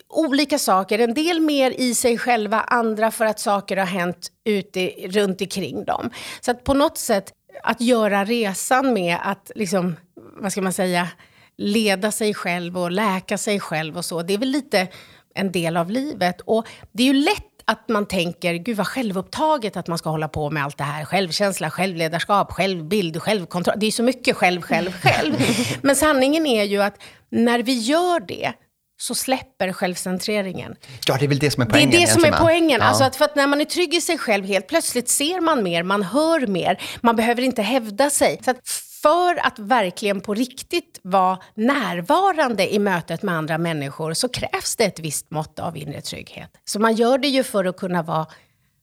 [0.08, 0.98] olika saker.
[0.98, 5.84] En del mer i sig själva, andra för att saker har hänt ute, runt omkring
[5.84, 6.10] dem.
[6.40, 9.96] Så att på något sätt, att göra resan med att, liksom,
[10.40, 11.08] vad ska man säga,
[11.56, 14.22] leda sig själv och läka sig själv och så.
[14.22, 14.88] Det är väl lite
[15.34, 16.40] en del av livet.
[16.40, 20.28] Och det är ju lätt att man tänker, gud vad självupptaget att man ska hålla
[20.28, 21.04] på med allt det här.
[21.04, 23.76] Självkänsla, självledarskap, självbild, självkontroll.
[23.78, 25.34] Det är så mycket själv, själv, själv.
[25.82, 28.52] Men sanningen är ju att när vi gör det
[29.00, 30.76] så släpper självcentreringen.
[31.06, 31.90] Ja, det är väl det som är poängen.
[31.90, 32.80] Det är det som är poängen.
[32.80, 32.86] Ja.
[32.86, 35.62] Alltså att för att när man är trygg i sig själv, helt plötsligt ser man
[35.62, 38.40] mer, man hör mer, man behöver inte hävda sig.
[38.44, 38.54] Så
[39.02, 44.84] för att verkligen på riktigt vara närvarande i mötet med andra människor så krävs det
[44.84, 46.50] ett visst mått av inre trygghet.
[46.64, 48.26] Så man gör det ju för att kunna vara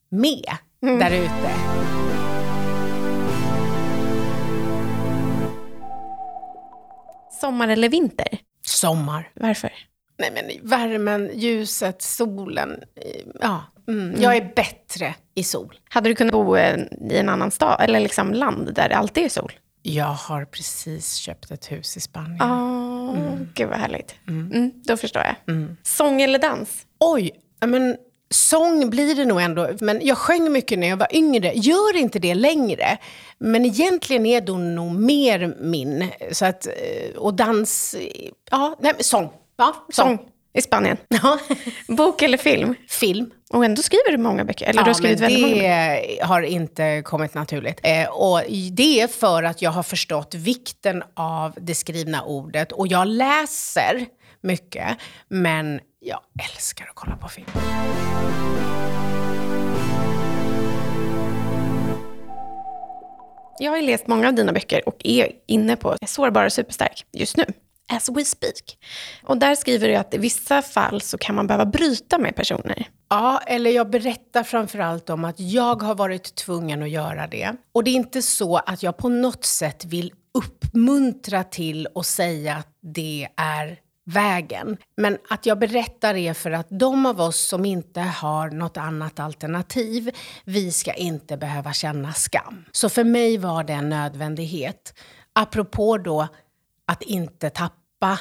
[0.10, 1.00] med mm.
[1.00, 1.52] där ute.
[7.42, 8.28] Sommar eller vinter?
[8.66, 9.32] Sommar.
[9.36, 9.72] Varför?
[10.18, 12.84] Nej men värmen, ljuset, solen.
[13.42, 14.10] Ja, mm.
[14.10, 14.22] Mm.
[14.22, 15.80] jag är bättre i sol.
[15.90, 19.24] Hade du kunnat bo eh, i en annan stad, eller liksom land där det alltid
[19.24, 19.52] är sol?
[19.82, 22.42] Jag har precis köpt ett hus i Spanien.
[22.42, 23.48] Oh, mm.
[23.54, 24.16] Gud vad härligt.
[24.28, 24.52] Mm.
[24.52, 25.56] Mm, då förstår jag.
[25.56, 25.78] Mm.
[25.84, 26.86] Sång eller dans?
[27.00, 27.98] Oj, men
[28.30, 29.70] sång blir det nog ändå.
[29.80, 31.52] Men jag sjöng mycket när jag var yngre.
[31.56, 32.98] Gör inte det längre.
[33.38, 36.10] Men egentligen är det nog mer min.
[36.32, 37.96] Så att, eh, och dans,
[38.52, 39.30] ja, nej, sång.
[39.60, 40.18] Ja, sång.
[40.18, 40.30] sång.
[40.54, 40.98] I Spanien?
[41.08, 41.40] Ja.
[41.88, 42.76] Bok eller film?
[42.90, 43.32] Film.
[43.50, 44.66] Och ändå skriver du många böcker?
[44.66, 46.26] Eller ja, du har skrivit väldigt det många.
[46.26, 47.80] har inte kommit naturligt.
[47.84, 48.42] Eh, och
[48.72, 52.72] det är för att jag har förstått vikten av det skrivna ordet.
[52.72, 54.06] Och jag läser
[54.42, 56.20] mycket, men jag
[56.52, 57.48] älskar att kolla på film.
[63.60, 67.38] Jag har läst många av dina böcker och är inne på Sårbar och superstark just
[67.38, 67.46] nu
[67.94, 68.78] as we speak.
[69.24, 72.90] Och där skriver du att i vissa fall så kan man behöva bryta med personer.
[73.10, 77.56] Ja, eller jag berättar framförallt om att jag har varit tvungen att göra det.
[77.72, 82.56] Och det är inte så att jag på något sätt vill uppmuntra till och säga
[82.56, 84.78] att det är vägen.
[84.98, 89.20] Men att jag berättar är för att de av oss som inte har något annat
[89.20, 90.12] alternativ,
[90.44, 92.66] vi ska inte behöva känna skam.
[92.72, 94.94] Så för mig var det en nödvändighet.
[95.34, 96.28] Apropå då
[96.88, 98.20] att inte tappa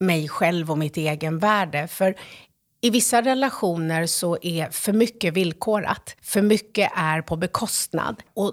[0.00, 1.88] mig själv och mitt egenvärde.
[1.88, 2.14] För
[2.80, 6.16] i vissa relationer så är för mycket villkorat.
[6.22, 8.22] För mycket är på bekostnad.
[8.34, 8.52] Och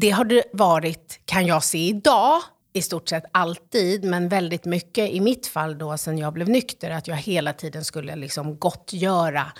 [0.00, 5.10] det har det varit, kan jag se idag, i stort sett alltid, men väldigt mycket
[5.10, 9.52] i mitt fall då sen jag blev nykter, att jag hela tiden skulle liksom gottgöra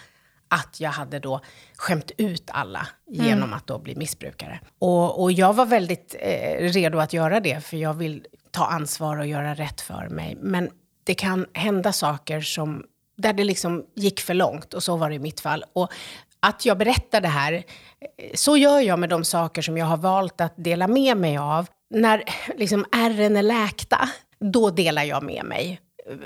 [0.48, 1.40] att jag hade då
[1.76, 3.52] skämt ut alla genom mm.
[3.52, 4.60] att då bli missbrukare.
[4.78, 9.16] Och, och jag var väldigt eh, redo att göra det, för jag vill ta ansvar
[9.16, 10.36] och göra rätt för mig.
[10.40, 10.70] Men
[11.04, 12.84] det kan hända saker som,
[13.16, 15.64] där det liksom gick för långt, och så var det i mitt fall.
[15.72, 15.92] Och
[16.40, 17.62] att jag berättar det här,
[18.34, 21.66] så gör jag med de saker som jag har valt att dela med mig av.
[21.90, 22.24] När
[22.56, 25.80] liksom ärren är läkta, då delar jag med mig.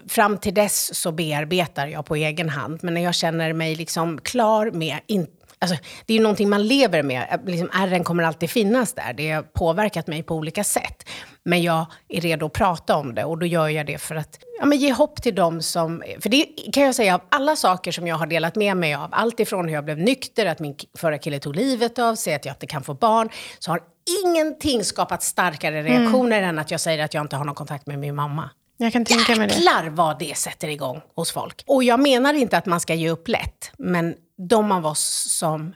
[0.08, 4.20] Fram till dess så bearbetar jag på egen hand, men när jag känner mig liksom
[4.20, 5.26] klar med, in,
[5.58, 7.40] Alltså, det är ju någonting man lever med.
[7.46, 9.12] Liksom, ärren kommer alltid finnas där.
[9.12, 11.08] Det har påverkat mig på olika sätt.
[11.42, 14.38] Men jag är redo att prata om det och då gör jag det för att
[14.60, 16.02] ja, men ge hopp till dem som...
[16.20, 19.08] För det kan jag säga, av alla saker som jag har delat med mig av,
[19.12, 22.44] allt ifrån hur jag blev nykter, att min förra kille tog livet av sig, att
[22.44, 23.80] jag inte kan få barn, så har
[24.24, 26.48] ingenting skapat starkare reaktioner mm.
[26.48, 28.50] än att jag säger att jag inte har någon kontakt med min mamma.
[28.76, 29.54] Jag kan tänka mig det.
[29.54, 31.64] Jäklar vad det sätter igång hos folk.
[31.66, 35.74] Och jag menar inte att man ska ge upp lätt, men de av oss som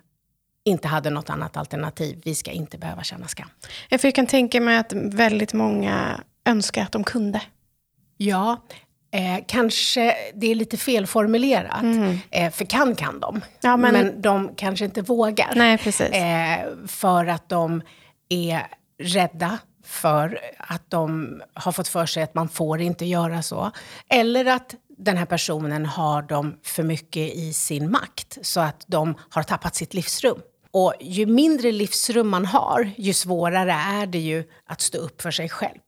[0.65, 3.49] inte hade något annat alternativ, vi ska inte behöva känna skam.
[3.89, 7.43] Ja, för jag kan tänka mig att väldigt många önskar att de kunde.
[8.17, 8.63] Ja,
[9.13, 11.83] eh, kanske det är lite felformulerat.
[11.83, 12.19] Mm.
[12.31, 13.93] Eh, för kan kan de, ja, men...
[13.93, 15.53] men de kanske inte vågar.
[15.55, 15.79] Nej.
[16.13, 17.83] Eh, för att de
[18.29, 18.67] är
[19.03, 19.59] rädda
[19.91, 23.71] för att de har fått för sig att man får inte göra så.
[24.09, 29.15] Eller att den här personen har dem för mycket i sin makt så att de
[29.31, 30.41] har tappat sitt livsrum.
[30.71, 35.31] Och ju mindre livsrum man har, ju svårare är det ju att stå upp för
[35.31, 35.79] sig själv.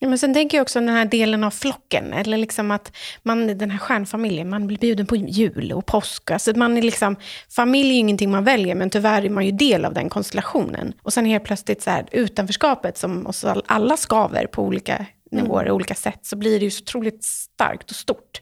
[0.00, 3.58] Ja, men sen tänker jag också den här delen av flocken, eller liksom att man,
[3.58, 6.30] den här stjärnfamiljen, man blir bjuden på jul och påsk.
[6.30, 7.16] Alltså man är liksom,
[7.50, 10.92] familj är ingenting man väljer, men tyvärr är man ju del av den konstellationen.
[11.02, 15.74] Och sen helt plötsligt så här, utanförskapet som oss alla skaver på olika nivåer och
[15.74, 18.40] olika sätt, så blir det ju så otroligt starkt och stort.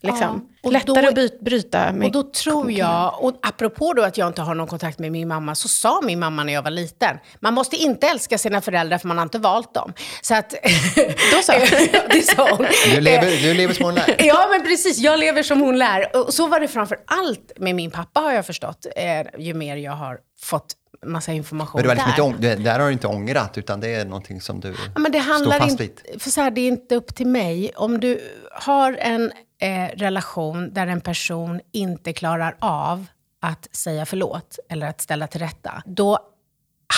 [0.00, 0.48] Liksom.
[0.52, 4.02] Ja, och Lättare då- att byt, bryta med Och då tror jag, och apropå då
[4.02, 6.62] att jag inte har någon kontakt med min mamma, så sa min mamma när jag
[6.62, 9.92] var liten, man måste inte älska sina föräldrar för man har inte valt dem.
[10.22, 10.50] Så att...
[11.32, 11.52] Då så.
[12.10, 12.66] det sa hon.
[12.94, 14.16] Du lever, du lever som hon lär.
[14.24, 14.98] Ja, men precis.
[14.98, 16.16] Jag lever som hon lär.
[16.16, 19.76] Och så var det framför allt med min pappa, har jag förstått, eh, ju mer
[19.76, 20.74] jag har fått
[21.06, 22.36] massa information Men du har liksom där.
[22.36, 25.12] inte, det- där har du inte ångrat, utan det är någonting som du Ja, men
[25.12, 26.22] det står handlar fast inte, vid.
[26.22, 27.72] för så här, det är inte upp till mig.
[27.76, 28.20] Om du
[28.52, 33.06] har en eh, relation där en person inte klarar av
[33.42, 36.18] att säga förlåt eller att ställa till rätta, då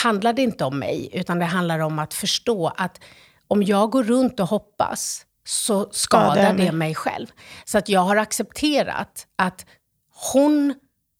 [0.02, 3.00] handlar det inte om mig, utan det handlar om att förstå att
[3.48, 6.72] om jag går runt och hoppas så skadar Skadar det mig.
[6.72, 7.26] mig själv.
[7.64, 9.66] Så att jag har accepterat att
[10.32, 10.74] hon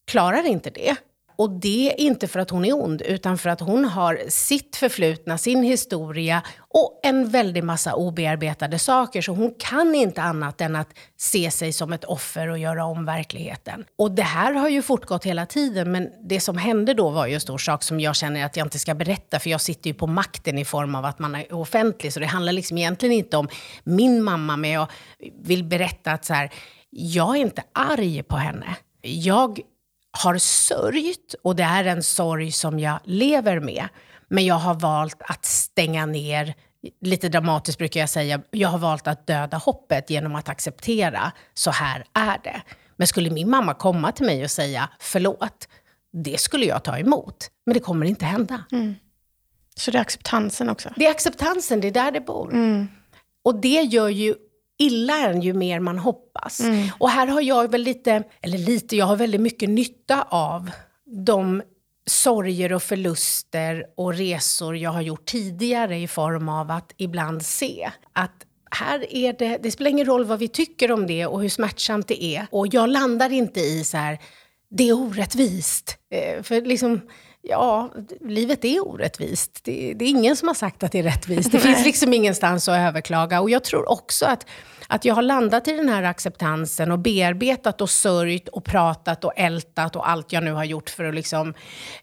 [0.07, 0.95] klarar inte det.
[1.41, 4.75] Och det är inte för att hon är ond, utan för att hon har sitt
[4.75, 9.21] förflutna, sin historia och en väldig massa obearbetade saker.
[9.21, 13.05] Så hon kan inte annat än att se sig som ett offer och göra om
[13.05, 13.85] verkligheten.
[13.97, 17.33] Och det här har ju fortgått hela tiden, men det som hände då var ju
[17.33, 19.93] en stor sak som jag känner att jag inte ska berätta, för jag sitter ju
[19.93, 22.13] på makten i form av att man är offentlig.
[22.13, 23.47] Så det handlar liksom egentligen inte om
[23.83, 24.87] min mamma, men jag
[25.43, 26.51] vill berätta att så här,
[26.89, 28.75] jag är inte arg på henne.
[29.01, 29.59] Jag
[30.11, 33.87] har sörjt och det är en sorg som jag lever med.
[34.27, 36.53] Men jag har valt att stänga ner,
[37.01, 41.71] lite dramatiskt brukar jag säga, jag har valt att döda hoppet genom att acceptera, så
[41.71, 42.61] här är det.
[42.95, 45.67] Men skulle min mamma komma till mig och säga förlåt,
[46.13, 47.49] det skulle jag ta emot.
[47.65, 48.63] Men det kommer inte hända.
[49.75, 50.89] Så det är acceptansen också.
[50.95, 52.53] Det är acceptansen, det är där det bor.
[53.43, 54.35] Och det gör ju
[54.81, 56.61] illa en ju mer man hoppas.
[56.99, 60.71] Och här har jag väl lite, eller lite, jag har väldigt mycket nytta av
[61.05, 61.61] de
[62.05, 67.91] sorger och förluster och resor jag har gjort tidigare i form av att ibland se
[68.13, 71.49] att här är det, det spelar ingen roll vad vi tycker om det och hur
[71.49, 72.47] smärtsamt det är.
[72.51, 74.19] Och jag landar inte i så här,
[74.69, 75.97] det är orättvist.
[76.09, 77.01] Eh, för liksom,
[77.41, 79.59] ja, livet är orättvist.
[79.63, 81.51] Det, det är ingen som har sagt att det är rättvist.
[81.51, 83.41] Det finns liksom ingenstans att överklaga.
[83.41, 84.45] Och jag tror också att,
[84.93, 89.33] att jag har landat i den här acceptansen och bearbetat och sörjt och pratat och
[89.35, 91.53] ältat och allt jag nu har gjort för att liksom,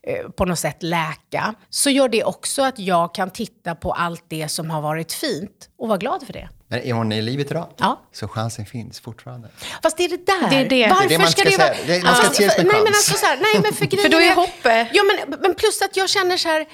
[0.03, 1.55] eh, på något sätt läka.
[1.71, 5.69] Så gör det också att jag kan titta på allt det som har varit fint
[5.79, 6.49] och vara glad för det.
[6.69, 7.67] Men är hon i livet idag?
[7.77, 8.01] Ja.
[8.13, 9.49] Så chansen finns fortfarande.
[9.83, 10.51] Fast det är det där.
[10.51, 10.89] Det är det.
[10.95, 11.75] Varför Det är det ska ska det vara...
[11.87, 12.97] Det- man ska Fast- se det som en nej, men chans.
[12.97, 15.83] alltså så här, nej, men för, grejen då är är- hoppet- Ja, men, men plus
[15.83, 16.67] att jag känner så här,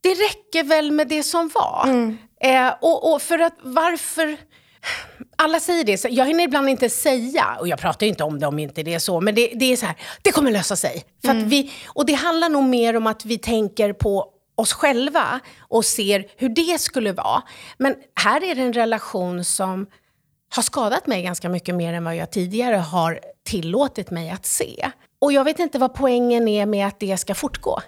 [0.00, 1.82] det räcker väl med det som var.
[1.86, 2.18] Mm.
[2.42, 4.36] Eh, och, och för att varför...
[5.42, 8.40] Alla säger det, så jag hinner ibland inte säga, och jag pratar ju inte om
[8.40, 10.76] det om inte det är så, men det, det är så här, det kommer lösa
[10.76, 11.04] sig.
[11.24, 11.48] För Mm.
[11.48, 16.26] vi, och det handlar nog mer om att vi tänker på oss själva och ser
[16.36, 17.42] hur det skulle vara.
[17.78, 19.86] Men här är det en relation som
[20.54, 24.90] har skadat mig ganska mycket mer än vad jag tidigare har tillåtit mig att se.
[25.20, 27.80] Och jag vet inte vad poängen är med att det ska fortgå.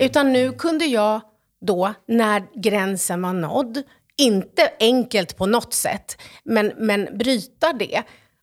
[0.00, 1.20] Utan nu kunde jag
[1.66, 3.82] då, när gränsen var nådd,
[4.18, 8.02] inte enkelt på något sätt, men, men bryta det.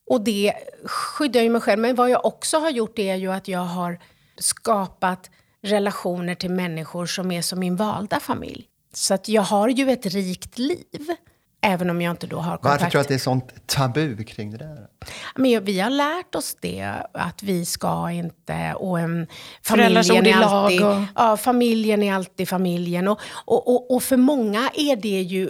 [0.10, 0.54] Och det
[0.86, 1.82] skyddar ju mig själv.
[1.82, 4.00] Men vad jag också har gjort är ju att jag har
[4.38, 5.30] skapat
[5.64, 8.66] relationer till människor som är som min valda familj.
[8.94, 11.16] Så att jag har ju ett rikt liv.
[11.66, 12.82] Även om jag inte då har kontakt.
[12.82, 14.88] Varför tror du att det är sånt tabu kring det där?
[15.36, 18.74] Men vi har lärt oss det, att vi ska inte...
[18.74, 19.28] Och, um,
[19.64, 23.08] familjen är alltid, och- ja, familjen är alltid familjen.
[23.08, 25.50] Och, och, och, och för många är det ju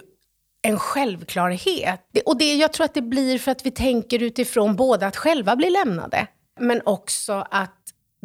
[0.63, 2.02] en självklarhet.
[2.13, 5.17] Det, och det, jag tror att det blir för att vi tänker utifrån både att
[5.17, 6.27] själva bli lämnade,
[6.60, 7.79] men också att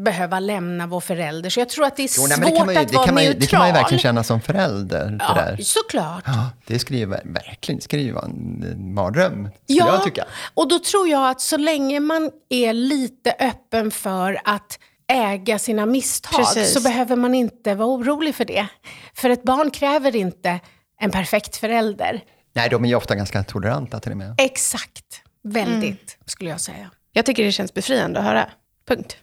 [0.04, 1.50] behöva lämna vår förälder.
[1.50, 2.96] Så jag tror att det är Jo, nej, svårt det, kan man ju, att det,
[2.96, 3.40] vara man ju, neutral.
[3.40, 5.06] det kan man ju verkligen känna som förälder.
[5.06, 5.56] Det ja, där.
[5.62, 6.22] såklart.
[6.26, 10.24] Ja, det skulle ju ver- verkligen vara en mardröm, skulle jag tycka.
[10.54, 14.78] och då tror jag att så länge man är lite öppen för att
[15.12, 16.74] äga sina misstag Precis.
[16.74, 18.66] så behöver man inte vara orolig för det.
[19.14, 20.60] För ett barn kräver inte
[21.00, 22.20] en perfekt förälder.
[22.52, 24.34] Nej, de är ju ofta ganska toleranta till och med.
[24.38, 25.22] Exakt.
[25.44, 25.96] Väldigt, Mm.
[26.26, 26.90] skulle jag säga.
[27.12, 28.50] Jag tycker det känns befriande att höra.
[28.88, 29.16] Punkt.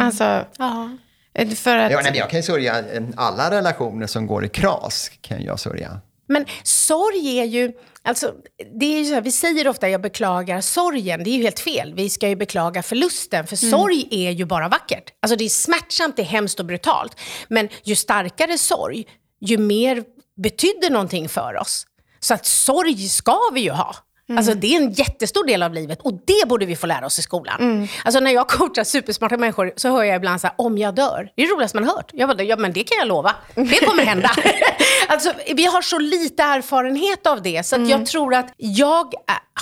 [0.00, 0.90] Alltså, Ja.
[1.34, 1.92] eh, för att...
[1.92, 2.84] Ja, nej, men jag kan ju sörja
[3.16, 5.10] alla relationer som går i kras.
[5.20, 6.00] kan jag sörja.
[6.28, 7.72] Men sorg är ju,
[8.02, 8.34] alltså,
[8.80, 11.60] det är ju så här, vi säger ofta jag beklagar sorgen, det är ju helt
[11.60, 11.94] fel.
[11.94, 15.12] Vi ska ju beklaga förlusten, för sorg är ju bara vackert.
[15.22, 17.20] Alltså det är smärtsamt, det är hemskt och brutalt.
[17.48, 19.06] Men ju starkare sorg,
[19.40, 20.04] ju mer
[20.36, 21.86] betyder någonting för oss.
[22.20, 23.96] Så att sorg ska vi ju ha.
[24.36, 27.18] Alltså det är en jättestor del av livet och det borde vi få lära oss
[27.18, 27.88] i skolan.
[28.04, 31.28] Alltså när jag coachar supersmarta människor så hör jag ibland så här, om jag dör.
[31.36, 32.10] Det är det roligaste man har hört.
[32.12, 33.34] Jag bara, ja men det kan jag lova.
[33.54, 34.30] Det kommer hända.
[35.08, 39.14] alltså vi har så lite erfarenhet av det så att jag tror att jag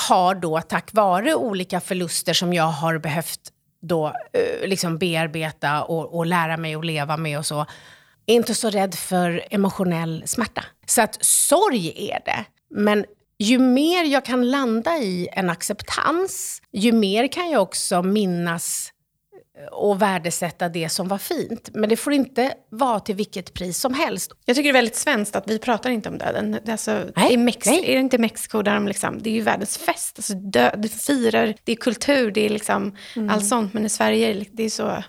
[0.09, 3.41] har då tack vare olika förluster som jag har behövt
[3.83, 7.67] då eh, liksom bearbeta och, och lära mig att leva med och så,
[8.27, 10.65] är inte så rädd för emotionell smärta.
[10.87, 12.45] Så att sorg är det.
[12.71, 13.05] Men
[13.39, 18.91] ju mer jag kan landa i en acceptans, ju mer kan jag också minnas
[19.73, 21.71] och värdesätta det som var fint.
[21.75, 24.33] Men det får inte vara till vilket pris som helst.
[24.45, 26.59] Jag tycker det är väldigt svenskt att vi pratar inte om döden.
[26.69, 27.91] Alltså, Nej, i Mex- nej.
[27.91, 30.19] Är det inte Mexiko där de liksom, det är ju världens fest.
[30.19, 32.97] Alltså, dö, det firar, det är kultur, det är liksom
[33.31, 33.75] allt sånt.
[33.75, 35.03] Men i Sverige det är så,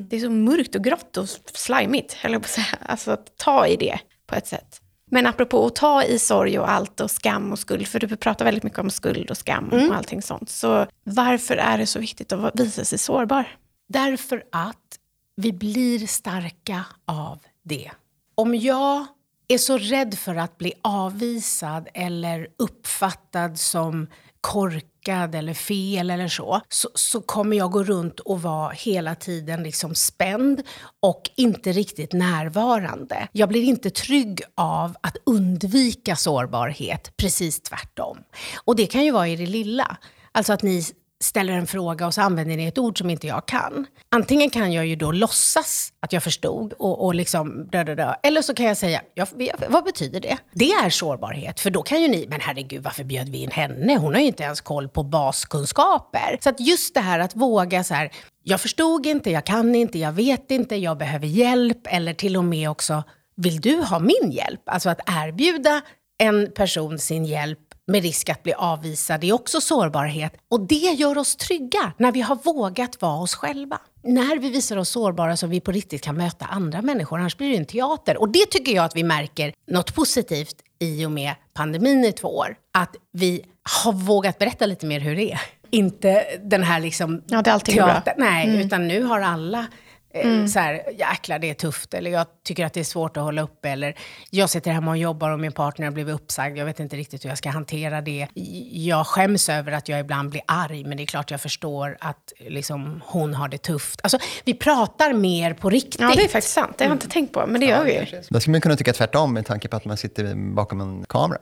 [0.00, 2.78] det är så mörkt och grått och slimigt, höll jag på att säga.
[2.80, 4.80] Alltså att ta i det på ett sätt.
[5.10, 8.44] Men apropå att ta i sorg och allt och skam och skuld, för du pratar
[8.44, 10.50] väldigt mycket om skuld och skam och allting sånt.
[10.50, 13.56] Så varför är det så viktigt att visa sig sårbar?
[13.88, 14.98] Därför att
[15.36, 17.90] vi blir starka av det.
[18.34, 19.06] Om jag
[19.48, 24.06] är så rädd för att bli avvisad eller uppfattad som
[24.40, 29.62] korkad eller fel eller så, så, så kommer jag gå runt och vara hela tiden
[29.62, 30.62] liksom spänd
[31.00, 33.28] och inte riktigt närvarande.
[33.32, 38.18] Jag blir inte trygg av att undvika sårbarhet, precis tvärtom.
[38.64, 39.96] Och det kan ju vara i det lilla.
[40.32, 40.84] Alltså att ni
[41.22, 43.86] ställer en fråga och så använder ni ett ord som inte jag kan.
[44.08, 48.14] Antingen kan jag ju då låtsas att jag förstod och, och liksom dö, dö, dö.
[48.22, 49.26] Eller så kan jag säga, ja,
[49.68, 50.38] vad betyder det?
[50.52, 53.96] Det är sårbarhet, för då kan ju ni, men herregud varför bjöd vi in henne?
[53.96, 56.38] Hon har ju inte ens koll på baskunskaper.
[56.40, 58.10] Så att just det här att våga så här,
[58.42, 61.86] jag förstod inte, jag kan inte, jag vet inte, jag behöver hjälp.
[61.86, 63.02] Eller till och med också,
[63.36, 64.60] vill du ha min hjälp?
[64.66, 65.80] Alltså att erbjuda
[66.18, 70.32] en person sin hjälp med risk att bli avvisad det är också sårbarhet.
[70.48, 73.78] Och det gör oss trygga när vi har vågat vara oss själva.
[74.02, 77.50] När vi visar oss sårbara så vi på riktigt kan möta andra människor, annars blir
[77.50, 78.16] det en teater.
[78.16, 82.28] Och det tycker jag att vi märker något positivt i och med pandemin i två
[82.28, 82.56] år.
[82.72, 83.44] Att vi
[83.82, 85.40] har vågat berätta lite mer hur det är.
[85.70, 88.02] Inte den här liksom Ja, det är alltid bra.
[88.16, 89.66] Nej, utan nu har alla
[90.12, 93.22] eh, så här, jäklar det är tufft, eller jag tycker att det är svårt att
[93.22, 93.94] hålla uppe, eller
[94.30, 97.24] jag sitter hemma och jobbar och min partner har blivit uppsagd, jag vet inte riktigt
[97.24, 98.28] hur jag ska hantera det.
[98.70, 102.32] Jag skäms över att jag ibland blir arg, men det är klart jag förstår att
[102.38, 104.00] liksom, hon har det tufft.
[104.02, 106.00] Alltså, vi pratar mer på riktigt.
[106.00, 106.78] Ja, det är faktiskt sant.
[106.78, 108.22] Det har jag inte tänkt på, men det gör vi ju.
[108.28, 111.38] Då skulle man kunna tycka tvärtom med tanke på att man sitter bakom en kamera.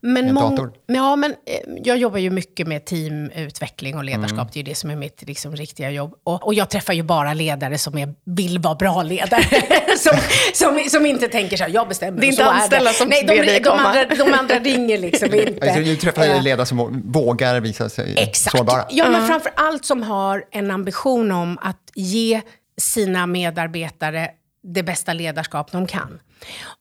[0.00, 0.72] Men En dator.
[0.86, 1.36] Ja, men eh,
[1.84, 4.52] jag jobbar ju mycket med teamutveckling och ledarskap.
[4.52, 6.14] Det är ju det som är mitt liksom, riktiga jobb.
[6.24, 9.42] Och, och jag träffar ju bara ledare som är, vill vara bra ledare.
[9.98, 10.18] som,
[10.54, 12.96] som, som inte tänker så här, jag bestämmer Det är inte så anställda det.
[12.96, 13.82] som Nej, ber de, dig de, komma.
[13.82, 15.66] andra, de andra ringer liksom inte.
[15.70, 18.56] Alltså, du träffar Eh, ledare som vå- vågar visa sig Exakt.
[18.56, 18.84] sårbara.
[18.90, 22.40] Ja, men framför allt som har en ambition om att ge
[22.80, 24.30] sina medarbetare
[24.62, 26.20] det bästa ledarskap de kan.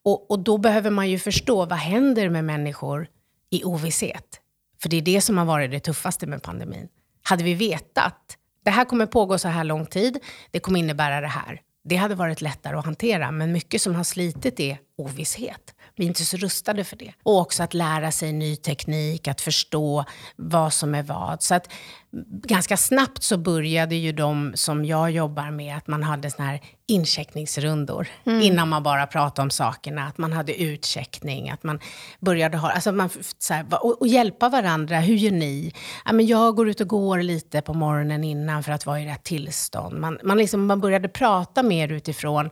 [0.03, 3.07] Och, och då behöver man ju förstå vad händer med människor
[3.49, 4.41] i ovisshet.
[4.81, 6.87] För det är det som har varit det tuffaste med pandemin.
[7.23, 10.19] Hade vi vetat, det här kommer pågå så här lång tid,
[10.51, 11.61] det kommer innebära det här.
[11.83, 15.73] Det hade varit lättare att hantera, men mycket som har slitit är ovisshet.
[15.95, 17.13] Vi är inte så rustade för det.
[17.23, 20.05] Och också att lära sig ny teknik, att förstå
[20.35, 21.43] vad som är vad.
[21.43, 21.73] Så att
[22.13, 26.45] mm, ganska snabbt så började ju de som jag jobbar med, att man hade sån
[26.45, 28.07] här incheckningsrundor.
[28.25, 31.79] Innan man bara pratade om sakerna, att man hade utcheckning, att man
[32.19, 34.99] började ha, alltså man, så här, och, och hjälpa varandra.
[34.99, 35.73] Hur gör ni?
[36.05, 39.05] Ja, men jag går ut och går lite på morgonen innan för att vara i
[39.05, 39.99] rätt tillstånd.
[39.99, 42.49] Man, man, liksom, man började prata mer utifrån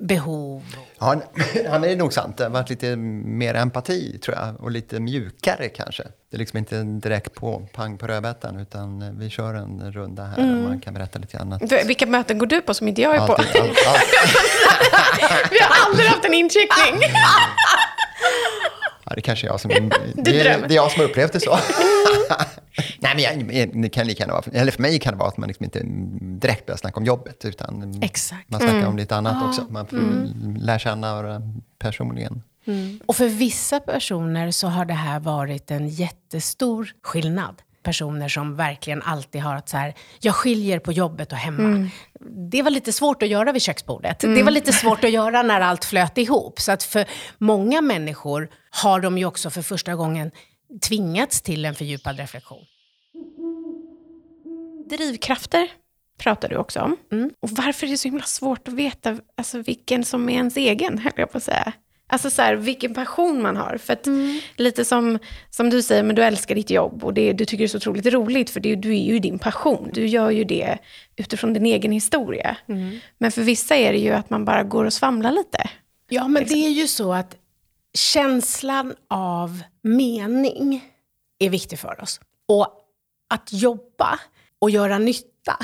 [0.00, 0.62] behov.
[0.98, 1.22] Ja,
[1.68, 2.36] han är nog sant.
[2.36, 4.60] Det har varit lite mer empati, tror jag.
[4.60, 6.04] Och lite mjukare kanske.
[6.30, 10.38] Det är liksom inte direkt på pang på rödbetan, utan vi kör en runda här
[10.38, 10.58] Mm.
[10.64, 11.72] och man kan berätta lite annat.
[11.72, 13.34] V- Vilka möten går du på som inte jag är på?
[13.34, 13.74] Alltid, all, all,
[15.50, 17.00] Vi har aldrig haft en incheckning.
[19.04, 19.70] ja, det kanske är jag som...
[19.70, 21.58] det, är, det är jag som har upplevt det så.
[22.98, 25.48] Nej, men jag, det kan lika vara, eller för mig kan det vara att man
[25.48, 25.80] liksom inte
[26.20, 28.50] direkt börjar snacka om jobbet, utan Exakt.
[28.50, 29.64] man snackar om lite annat också.
[29.70, 29.98] Man får
[30.58, 31.52] lära känna varandra
[32.66, 33.00] personligen.
[33.06, 37.62] Och för vissa personer så har det här varit en jättestor skillnad.
[37.82, 41.90] Personer som verkligen alltid har att så här, jag skiljer på jobbet och hemma.
[42.50, 44.20] det var lite svårt att göra vid köksbordet.
[44.20, 46.60] Det var lite svårt att göra när allt flöt ihop.
[46.60, 47.04] Så att för
[47.38, 50.30] många människor har de ju också för första gången
[50.88, 52.64] tvingats till en fördjupad reflektion.
[54.90, 55.68] Drivkrafter
[56.18, 56.96] pratar du också om.
[57.12, 57.30] Mm.
[57.40, 60.98] Och varför är det så himla svårt att veta alltså, vilken som är ens egen,
[60.98, 61.72] höll jag på att säga.
[62.08, 63.78] Alltså så här, vilken passion man har.
[63.78, 64.06] För att
[64.56, 65.18] lite som,
[65.50, 67.76] som du säger, men du älskar ditt jobb och det, du tycker det är så
[67.76, 69.90] otroligt roligt, för det, du är ju din passion.
[69.92, 70.78] Du gör ju det
[71.16, 72.56] utifrån din egen historia.
[73.18, 75.70] Men för vissa är det ju att man bara går och svamlar lite.
[76.08, 77.36] Ja, men det är ju så att
[77.94, 80.84] känslan av mening
[81.38, 82.20] är viktig för oss.
[82.48, 82.68] Och
[83.30, 84.20] att jobba
[84.58, 85.56] och göra nytta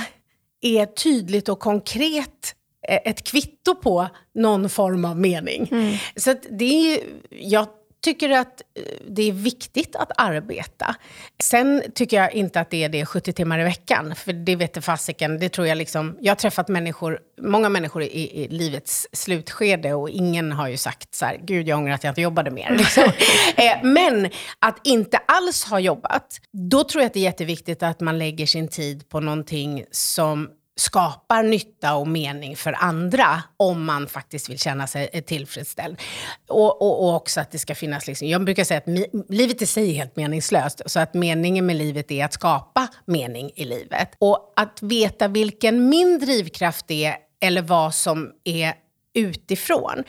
[0.60, 2.54] är tydligt och konkret
[2.88, 5.70] ett kvitto på någon form av mening.
[6.16, 7.66] Så att det är ju, jag
[8.02, 10.94] tycker att eh, det är viktigt att arbeta.
[11.42, 14.74] Sen tycker jag inte att det är det 70 timmar i veckan, för det vet
[14.74, 15.38] det fasiken.
[15.38, 20.10] Det tror jag liksom, jag har träffat människor, många människor i, i livets slutskede och
[20.10, 22.76] ingen har ju sagt så här, gud jag ångrar att jag inte jobbade mer.
[22.78, 23.02] Liksom.
[23.56, 28.00] eh, men att inte alls ha jobbat, då tror jag att det är jätteviktigt att
[28.00, 34.06] man lägger sin tid på någonting som skapar nytta och mening för andra om man
[34.06, 36.00] faktiskt vill känna sig tillfredsställd.
[36.48, 39.62] Och, och, och också att det ska finnas, liksom, jag brukar säga att mi, livet
[39.62, 43.64] i sig är helt meningslöst, så att meningen med livet är att skapa mening i
[43.64, 44.08] livet.
[44.18, 48.74] Och att veta vilken min drivkraft är, eller vad som är
[49.14, 50.04] utifrån.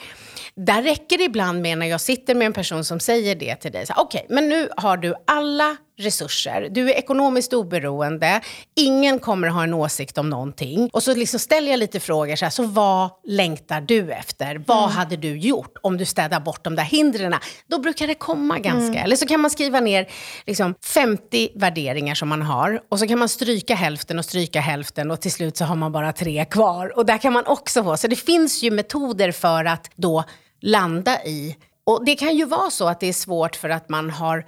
[0.55, 3.71] Där räcker det ibland med när jag sitter med en person som säger det till
[3.71, 3.83] dig.
[3.83, 6.69] Okej, okay, Okej, men nu har du alla resurser.
[6.71, 8.41] Du är ekonomiskt oberoende.
[8.75, 10.89] Ingen kommer ha en åsikt om någonting.
[10.93, 12.35] Och så liksom ställer jag lite frågor.
[12.35, 14.63] Så, här, så vad längtar du efter?
[14.67, 17.35] Vad hade du gjort om du städar bort de där hindren?
[17.67, 19.03] Då brukar det komma ganska.
[19.03, 20.07] Eller så kan man skriva ner
[20.45, 22.81] liksom, 50 värderingar som man har.
[22.89, 25.11] Och så kan man stryka hälften och stryka hälften.
[25.11, 26.97] Och till slut så har man bara tre kvar.
[26.97, 27.97] Och där kan man också få.
[27.97, 30.23] Så det finns ju metoder för att då
[30.61, 31.55] landa i.
[31.85, 34.45] Och det kan ju vara så att det är svårt för att man har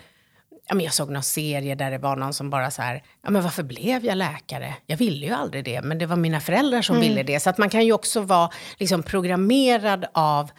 [0.67, 3.29] Ja, men jag såg någon serie där det var någon som bara så här, ja
[3.29, 4.73] men varför blev jag läkare?
[4.85, 7.39] Jag ville ju aldrig det, men det var mina föräldrar som ville det.
[7.39, 10.51] Så att man kan ju också vara liksom programmerad av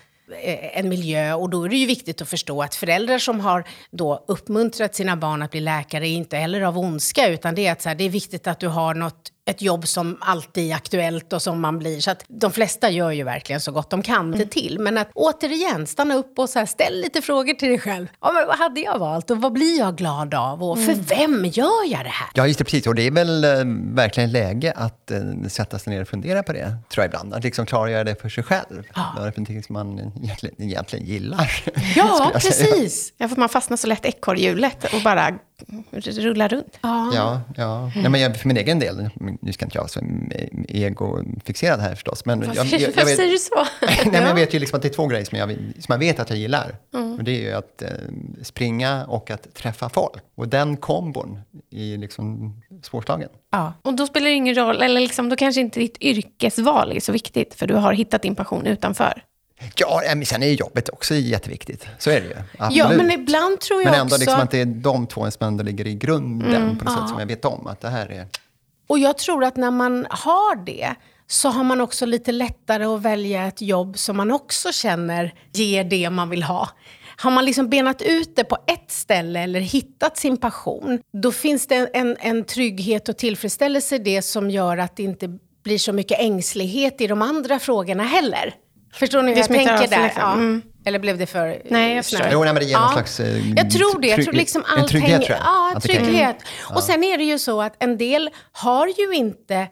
[0.43, 3.65] eh, en miljö och då är det ju viktigt att förstå att föräldrar som har
[3.91, 7.73] då uppmuntrat sina barn att bli läkare är inte heller av ondska utan det är
[7.73, 10.75] att så här, det är viktigt att du har något ett jobb som alltid är
[10.75, 12.01] aktuellt och som man blir.
[12.01, 14.79] Så att de flesta gör ju verkligen så gott de kan det till.
[14.79, 18.07] Men att återigen stanna upp och så här, ställ lite frågor till dig själv.
[18.21, 21.45] Ja, men vad hade jag valt och vad blir jag glad av och för vem
[21.45, 22.29] gör jag det här?
[22.35, 22.87] Ja, just det, precis.
[22.87, 23.51] Och det är väl eh,
[23.95, 27.35] verkligen läge att eh, sätta sig ner och fundera på det, tror jag ibland.
[27.35, 28.83] Att liksom klargöra det för sig själv.
[28.95, 31.63] Vad är det för någonting som man egentligen, egentligen gillar?
[31.97, 32.71] Ja, jag säga.
[32.73, 33.13] precis.
[33.17, 35.35] Ja, för man fastnar så lätt i ekorrhjulet och bara
[35.93, 36.79] rullar runt.
[36.81, 37.11] Ja.
[37.15, 37.91] Ja, ja.
[37.95, 39.11] Nej, men jag, för min egen del,
[39.43, 40.01] nu ska inte jag vara så
[40.69, 43.67] egofixerad här förstås, men jag, Varför, jag, jag, varför vet, säger du så?
[43.87, 45.99] Nej, men jag vet ju liksom att det är två grejer som jag, som jag
[45.99, 46.77] vet att jag gillar.
[47.19, 47.89] Och det är ju att eh,
[48.43, 50.23] springa och att träffa folk.
[50.35, 51.41] Och den kombon
[51.71, 53.29] är liksom svårslagen.
[53.53, 53.73] Ja.
[53.83, 57.13] Och då spelar det ingen roll, eller liksom, då kanske inte ditt yrkesval är så
[57.13, 59.23] viktigt, för du har hittat din passion utanför.
[59.77, 61.87] Ja, men sen är ju jobbet också jätteviktigt.
[61.99, 62.35] Så är det ju.
[62.59, 62.97] ja, Absolut.
[62.97, 64.21] men ibland tror jag Men ändå också...
[64.21, 67.19] liksom att det är de två som ändå ligger i grunden på något sätt som
[67.19, 67.67] jag vet om.
[67.67, 68.27] Att det här är...
[68.87, 70.95] Och jag tror att när man har det
[71.27, 75.85] så har man också lite lättare att välja ett jobb som man också känner ger
[75.85, 76.69] det man vill ha.
[77.19, 81.67] Har man liksom benat ut det på ett ställe eller hittat sin passion, då finns
[81.67, 85.93] det en, en trygghet och tillfredsställelse i det som gör att det inte blir så
[85.93, 88.55] mycket ängslighet i de andra frågorna heller.
[88.95, 90.03] Förstår ni hur Det jag tänker där?
[90.05, 90.23] liksom.
[90.23, 90.33] Ja.
[90.33, 90.63] Mm.
[90.85, 92.19] Eller blev det för Nej, jag förstår.
[92.19, 92.33] snöigt?
[92.33, 92.93] Jo, nej, men det ger någon Ja.
[92.93, 93.21] slags...
[93.21, 94.09] eh, Jag tror det.
[94.09, 95.27] Jag tror liksom en allt trygghet, hänger...
[95.27, 95.47] tror jag.
[95.75, 96.37] Ja, trygghet.
[96.75, 99.69] Och sen är det ju så att en del har ju inte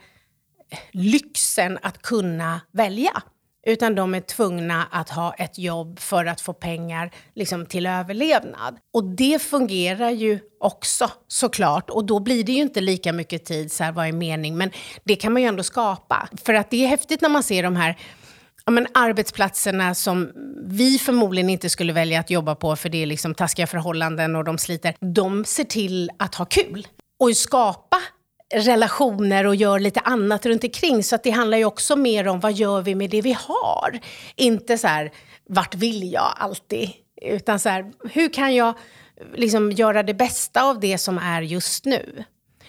[0.93, 3.23] lyxen att kunna välja.
[3.67, 8.77] Utan de är tvungna att ha ett jobb för att få pengar liksom, till överlevnad.
[8.95, 11.91] Och det fungerar ju också såklart.
[11.91, 14.57] Och då blir det ju inte lika mycket tid, så här, vad är mening?
[14.57, 14.71] Men
[15.05, 16.29] det kan man ju ändå skapa.
[16.45, 17.97] För att det är häftigt när man ser de här
[18.67, 20.33] ja, men arbetsplatserna som
[20.67, 24.45] vi förmodligen inte skulle välja att jobba på för det är liksom taskiga förhållanden och
[24.45, 24.95] de sliter.
[25.15, 26.87] De ser till att ha kul
[27.21, 27.97] och skapa
[28.55, 31.05] relationer och gör lite annat runt omkring.
[31.05, 34.01] Så att det handlar ju också mer om vad gör vi med det vi har?
[34.37, 35.13] Inte så här,
[35.49, 36.91] vart vill jag alltid?
[37.23, 38.75] Utan så här, hur kan jag
[39.35, 42.25] liksom göra det bästa av det som är just nu?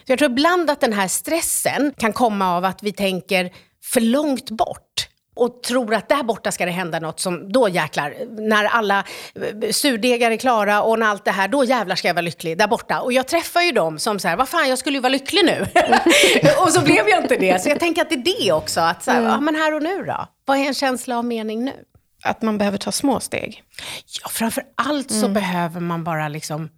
[0.05, 4.01] Så jag tror ibland att den här stressen kan komma av att vi tänker för
[4.01, 8.15] långt bort och tror att där borta ska det hända något som, då jäklar,
[8.49, 9.03] när alla
[9.35, 12.57] eh, surdegar är klara och när allt det här, då jävlar ska jag vara lycklig
[12.57, 13.01] där borta.
[13.01, 15.45] Och jag träffar ju dem som så här, vad fan, jag skulle ju vara lycklig
[15.45, 15.65] nu.
[16.59, 17.61] och så blev jag inte det.
[17.61, 19.31] Så jag tänker att det är det också, att så här, mm.
[19.31, 20.27] ja men här och nu då?
[20.45, 21.73] Vad är en känsla av mening nu?
[22.23, 23.63] Att man behöver ta små steg.
[24.23, 25.33] Ja, framför allt så mm.
[25.33, 26.69] behöver man bara liksom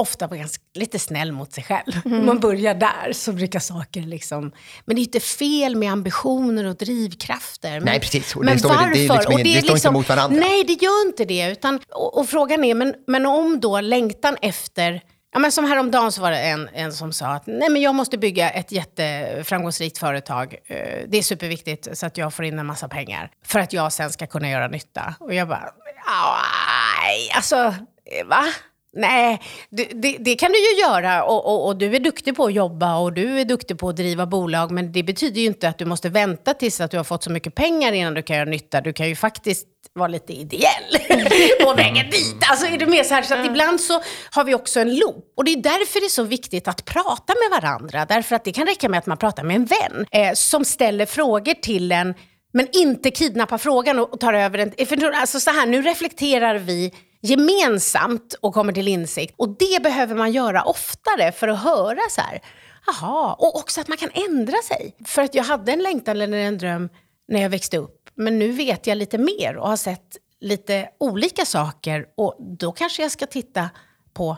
[0.00, 1.92] ofta vara ganska, lite snäll mot sig själv.
[2.04, 2.20] Mm.
[2.20, 4.52] Om man börjar där så brukar saker liksom...
[4.84, 7.70] Men det är inte fel med ambitioner och drivkrafter.
[7.70, 8.36] Men, nej, precis.
[8.36, 8.86] Men det står, varför?
[8.86, 10.40] Det, liksom det, det, det står liksom, inte mot varandra.
[10.40, 11.50] Nej, det gör inte det.
[11.50, 16.12] Utan, och, och frågan är, men, men om då längtan efter Ja, men som häromdagen
[16.12, 19.98] så var det en, en som sa att Nej, men jag måste bygga ett jätteframgångsrikt
[19.98, 20.56] företag.
[20.66, 20.76] Eh,
[21.08, 24.10] det är superviktigt så att jag får in en massa pengar för att jag sen
[24.10, 25.14] ska kunna göra nytta.
[25.20, 25.70] Och jag bara,
[26.06, 28.44] aj, alltså, eh, va?
[28.92, 32.44] Nej, det, det, det, kan du ju göra och, och, och, du är duktig på
[32.44, 34.70] att jobba och du är duktig på att driva bolag.
[34.70, 37.30] Men det betyder ju inte att du måste vänta tills att du har fått så
[37.30, 38.80] mycket pengar innan du kan göra nytta.
[38.80, 40.98] Du kan ju faktiskt vara lite ideell
[41.64, 42.36] på vägen dit.
[42.50, 45.34] Alltså är det mer så här, så att ibland så har vi också en loop.
[45.36, 48.06] Och det är därför det är så viktigt att prata med varandra.
[48.08, 51.06] Därför att det kan räcka med att man pratar med en vän eh, som ställer
[51.06, 52.14] frågor till en
[52.52, 55.14] men inte kidnappa frågan och tar över den.
[55.14, 59.34] Alltså så här, nu reflekterar vi gemensamt och kommer till insikt.
[59.36, 62.40] Och det behöver man göra oftare för att höra så här,
[62.86, 64.96] jaha, och också att man kan ändra sig.
[65.04, 66.88] För att jag hade en längtan eller en dröm
[67.28, 71.44] när jag växte upp, men nu vet jag lite mer och har sett lite olika
[71.44, 73.70] saker och då kanske jag ska titta
[74.12, 74.36] på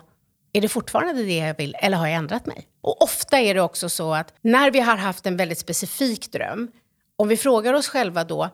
[0.52, 2.66] är det fortfarande det jag vill eller har jag ändrat mig?
[2.80, 6.70] Och ofta är det också så att när vi har haft en väldigt specifik dröm,
[7.16, 8.48] om vi frågar oss själva då,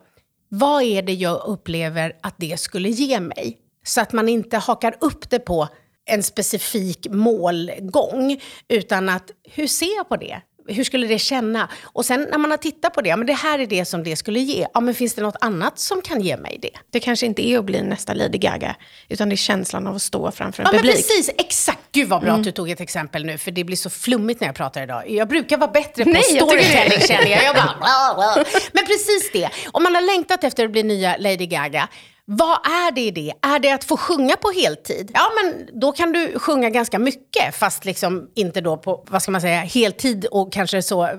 [0.49, 3.57] vad är det jag upplever att det skulle ge mig?
[3.89, 5.67] Så att man inte hakar upp det på
[6.05, 10.41] en specifik målgång, utan att hur ser jag på det?
[10.67, 11.69] Hur skulle det känna?
[11.83, 14.15] Och sen när man har tittat på det, men det här är det som det
[14.15, 14.67] skulle ge.
[14.73, 16.69] Ja, men finns det något annat som kan ge mig det?
[16.91, 18.75] Det kanske inte är att bli nästa Lady Gaga,
[19.07, 20.95] utan det är känslan av att stå framför en ja, publik.
[20.95, 21.79] Men precis, exakt.
[21.91, 22.39] Gud vad bra mm.
[22.39, 25.09] att du tog ett exempel nu, för det blir så flummigt när jag pratar idag.
[25.09, 27.43] Jag brukar vara bättre på Nej, storytelling känner jag.
[27.43, 28.45] jag bara, bla, bla.
[28.71, 31.89] Men precis det, om man har längtat efter att bli nya Lady Gaga,
[32.31, 33.33] vad är det i det?
[33.41, 35.11] Är det att få sjunga på heltid?
[35.13, 39.31] Ja, men då kan du sjunga ganska mycket, fast liksom inte då på, vad ska
[39.31, 41.09] man säga, heltid och kanske så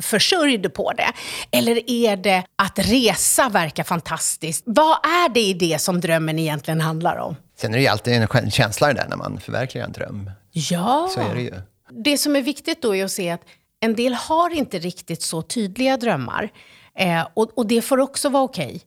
[0.00, 1.12] försörjd på det.
[1.50, 4.62] Eller är det att resa verkar fantastiskt?
[4.66, 7.36] Vad är det i det som drömmen egentligen handlar om?
[7.60, 10.30] Sen är det ju alltid en känsla där när man förverkligar en dröm.
[10.52, 11.10] Ja.
[11.14, 11.54] Så är det ju.
[11.90, 13.42] Det som är viktigt då är att se att
[13.80, 16.50] en del har inte riktigt så tydliga drömmar.
[16.98, 18.66] Eh, och, och det får också vara okej.
[18.66, 18.80] Okay.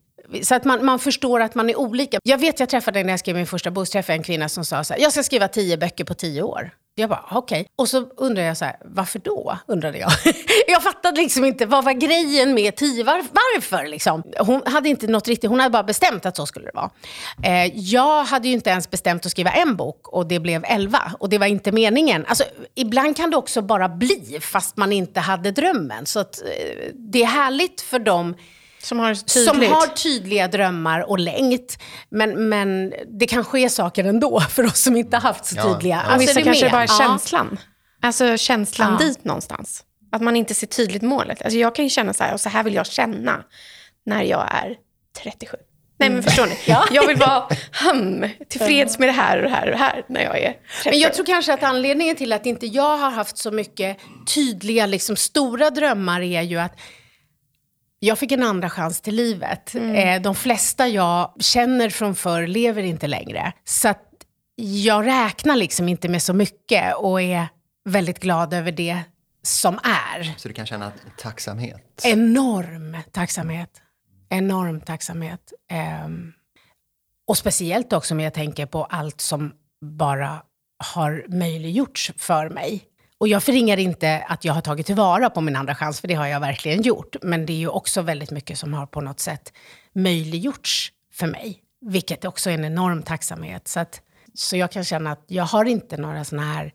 [0.43, 2.19] Så att man, man förstår att man är olika.
[2.23, 4.83] Jag vet, jag träffade när jag skrev min första bok, träffade en kvinna som sa
[4.83, 6.71] så här, jag ska skriva tio böcker på tio år.
[6.95, 7.61] Jag bara, okej.
[7.61, 7.71] Okay.
[7.75, 9.57] Och så undrade jag så här, varför då?
[9.67, 10.11] Undrade jag.
[10.67, 13.03] jag fattade liksom inte, vad var grejen med tio?
[13.03, 14.23] Var, varför liksom?
[14.39, 16.89] Hon hade inte något riktigt, hon hade bara bestämt att så skulle det vara.
[17.43, 21.11] Eh, jag hade ju inte ens bestämt att skriva en bok och det blev elva.
[21.19, 22.25] Och det var inte meningen.
[22.27, 22.43] Alltså,
[22.75, 26.05] ibland kan det också bara bli, fast man inte hade drömmen.
[26.05, 28.35] Så att, eh, det är härligt för dem
[28.81, 31.77] som har, som har tydliga drömmar och längt.
[32.09, 35.95] Men, men det kan ske saker ändå för oss som inte haft så tydliga.
[35.95, 36.11] Ja.
[36.11, 37.59] Alltså, vissa kanske bara är känslan.
[38.01, 39.05] Alltså känslan ja.
[39.05, 39.83] dit någonstans.
[40.11, 41.41] Att man inte ser tydligt målet.
[41.41, 43.43] Alltså jag kan ju känna så här, och så här vill jag känna
[44.05, 44.75] när jag är
[45.23, 45.57] 37.
[46.01, 46.57] Nej men förstår ni?
[46.65, 46.85] ja.
[46.91, 47.47] Jag vill vara
[47.83, 50.89] hum, tillfreds med det här och det här och det här när jag är 37.
[50.89, 53.97] Men jag tror kanske att anledningen till att inte jag har haft så mycket
[54.35, 56.79] tydliga, liksom, stora drömmar är ju att
[58.03, 59.73] jag fick en andra chans till livet.
[59.73, 59.95] Mm.
[59.95, 63.53] Eh, de flesta jag känner från förr lever inte längre.
[63.63, 64.03] Så att
[64.55, 67.47] jag räknar liksom inte med så mycket och är
[67.85, 68.99] väldigt glad över det
[69.43, 70.33] som är.
[70.37, 72.01] Så du kan känna tacksamhet?
[72.03, 73.81] Enorm tacksamhet.
[74.29, 75.53] Enorm tacksamhet.
[76.05, 76.33] Um,
[77.27, 80.43] och speciellt också om jag tänker på allt som bara
[80.93, 82.83] har möjliggjorts för mig.
[83.21, 86.13] Och jag förringar inte att jag har tagit tillvara på min andra chans, för det
[86.13, 87.15] har jag verkligen gjort.
[87.21, 89.53] Men det är ju också väldigt mycket som har på något sätt
[89.95, 91.59] möjliggjorts för mig.
[91.81, 93.67] Vilket också är en enorm tacksamhet.
[93.67, 94.01] Så, att,
[94.33, 96.73] så jag kan känna att jag har inte några sådana här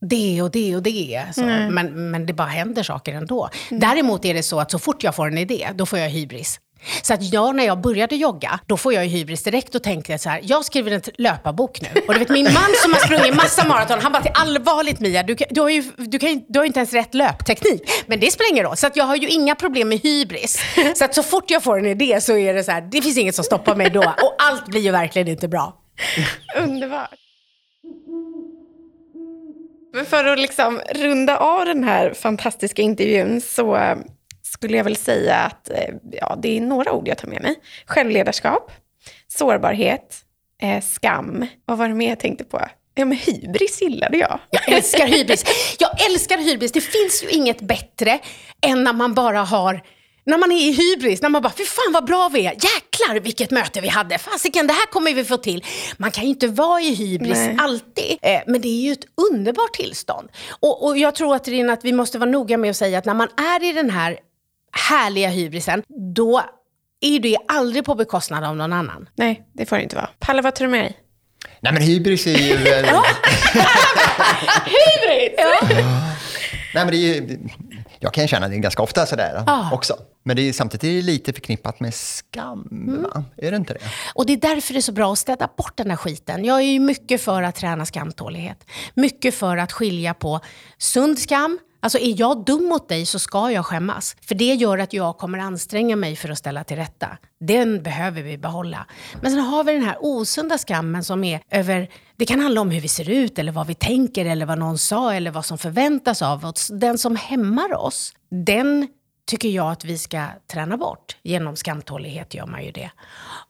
[0.00, 1.24] det och det och det.
[1.34, 3.50] Så, men, men det bara händer saker ändå.
[3.70, 3.80] Mm.
[3.80, 6.60] Däremot är det så att så fort jag får en idé, då får jag hybris.
[7.02, 10.18] Så att jag, när jag började jogga, då får jag ju hybris direkt och tänker
[10.18, 12.00] så här, jag skriver en löparbok nu.
[12.08, 15.22] Och du vet min man som har sprungit massa maraton, han bara till allvarligt Mia,
[15.22, 17.82] du, du, har ju du, kan, du har inte ens rätt löpteknik.
[18.06, 20.60] Men det spelar ingen roll, så att jag har ju inga problem med hybris.
[20.94, 23.18] Så att så fort jag får en idé så är det så här, det finns
[23.18, 24.00] inget som stoppar mig då.
[24.00, 25.76] Och allt blir ju verkligen inte bra.
[26.56, 27.10] Underbart.
[29.94, 33.96] Men för att liksom runda av den här fantastiska intervjun så eh,
[34.56, 37.54] skulle jag väl säga att eh, ja, det är några ord jag tar med mig.
[37.86, 38.72] Självledarskap,
[39.28, 40.24] sårbarhet,
[40.62, 41.46] eh, skam.
[41.64, 42.60] Vad var det mer jag tänkte på?
[42.94, 44.38] Ja, men hybris gillade jag.
[44.50, 45.44] Jag älskar hybris.
[45.78, 46.72] Jag älskar hybris.
[46.72, 48.18] Det finns ju inget bättre
[48.62, 49.82] än när man bara har
[50.26, 53.20] när man är i hybris, när man bara, fy fan vad bra vi är, jäklar
[53.20, 55.64] vilket möte vi hade, fasiken det här kommer vi få till.
[55.96, 57.56] Man kan ju inte vara i hybris Nej.
[57.58, 60.28] alltid, eh, men det är ju ett underbart tillstånd.
[60.60, 63.04] Och, och jag tror att, Rina, att vi måste vara noga med att säga att
[63.04, 64.18] när man är i den här
[64.76, 65.82] härliga hybrisen,
[66.16, 66.42] då
[67.00, 69.08] är det aldrig på bekostnad av någon annan.
[69.16, 70.10] Nej, det får det inte vara.
[70.18, 70.96] Palle, vad tar du med dig?
[71.60, 72.56] Nej men hybris är ju...
[74.64, 75.34] Hybris!
[76.74, 77.38] Nej, men det är ju,
[77.98, 79.70] jag kan känna det ganska ofta sådär Ja.
[79.72, 79.96] också.
[80.24, 83.02] Men det är samtidigt är det lite förknippat med skam, Mm.
[83.02, 83.24] va?
[83.36, 83.80] Är det inte det?
[84.14, 86.44] Och det är därför det är så bra att städa bort den här skiten.
[86.44, 88.64] Jag är ju mycket för att träna skamtålighet.
[88.94, 90.40] Mycket för att skilja på
[90.78, 94.16] sund skam, Alltså är jag dum mot dig så ska jag skämmas.
[94.20, 97.08] För det gör att jag kommer anstränga mig för att ställa till rätta.
[97.40, 98.86] Den behöver vi behålla.
[99.22, 101.88] Men sen har vi den här osunda skammen som är över...
[102.16, 104.78] Det kan handla om hur vi ser ut, eller vad vi tänker, eller vad någon
[104.78, 106.70] sa, eller vad som förväntas av oss.
[106.72, 108.12] Den som hämmar oss,
[108.46, 108.88] den
[109.26, 111.16] tycker jag att vi ska träna bort.
[111.22, 112.90] Genom skamtålighet gör man ju det.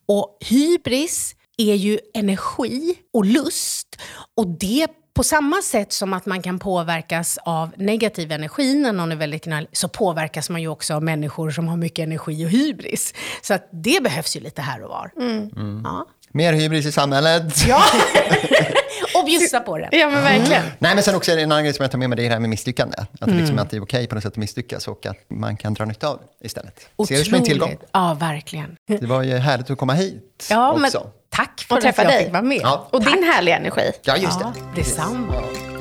[0.07, 3.97] Och hybris är ju energi och lust.
[4.34, 9.12] Och det på samma sätt som att man kan påverkas av negativ energi när någon
[9.12, 12.51] är väldigt knall, så påverkas man ju också av människor som har mycket energi och
[12.51, 13.14] hybris.
[13.43, 15.11] Så att det behövs ju lite här och var.
[15.85, 16.07] Ja.
[16.33, 17.64] Mer hybris i samhället.
[17.68, 17.83] ja.
[19.18, 19.89] och bjussa på den.
[19.93, 20.62] Ja, men verkligen.
[20.79, 22.33] Nej, men sen också en annan grej som jag tar med mig, det är det
[22.35, 22.97] här med misslyckande.
[22.99, 23.39] Att det Mm.
[23.39, 25.85] liksom att det är okej på något sätt att misslyckas och att man kan dra
[25.85, 26.89] nytta av det istället.
[27.09, 27.68] Se det som en tillgång.
[27.72, 27.91] Otroligt.
[27.93, 28.77] Ja, verkligen.
[28.87, 31.07] Det var ju härligt att komma hit Ja, men också.
[31.31, 32.24] tack för Och att träffa jag dig.
[32.24, 32.61] fick vara med.
[32.62, 32.89] Ja.
[32.93, 33.91] Och din härliga energi.
[34.03, 34.81] Ja, just Ja, det.
[34.81, 35.35] detsamma.
[35.35, 35.76] Ja.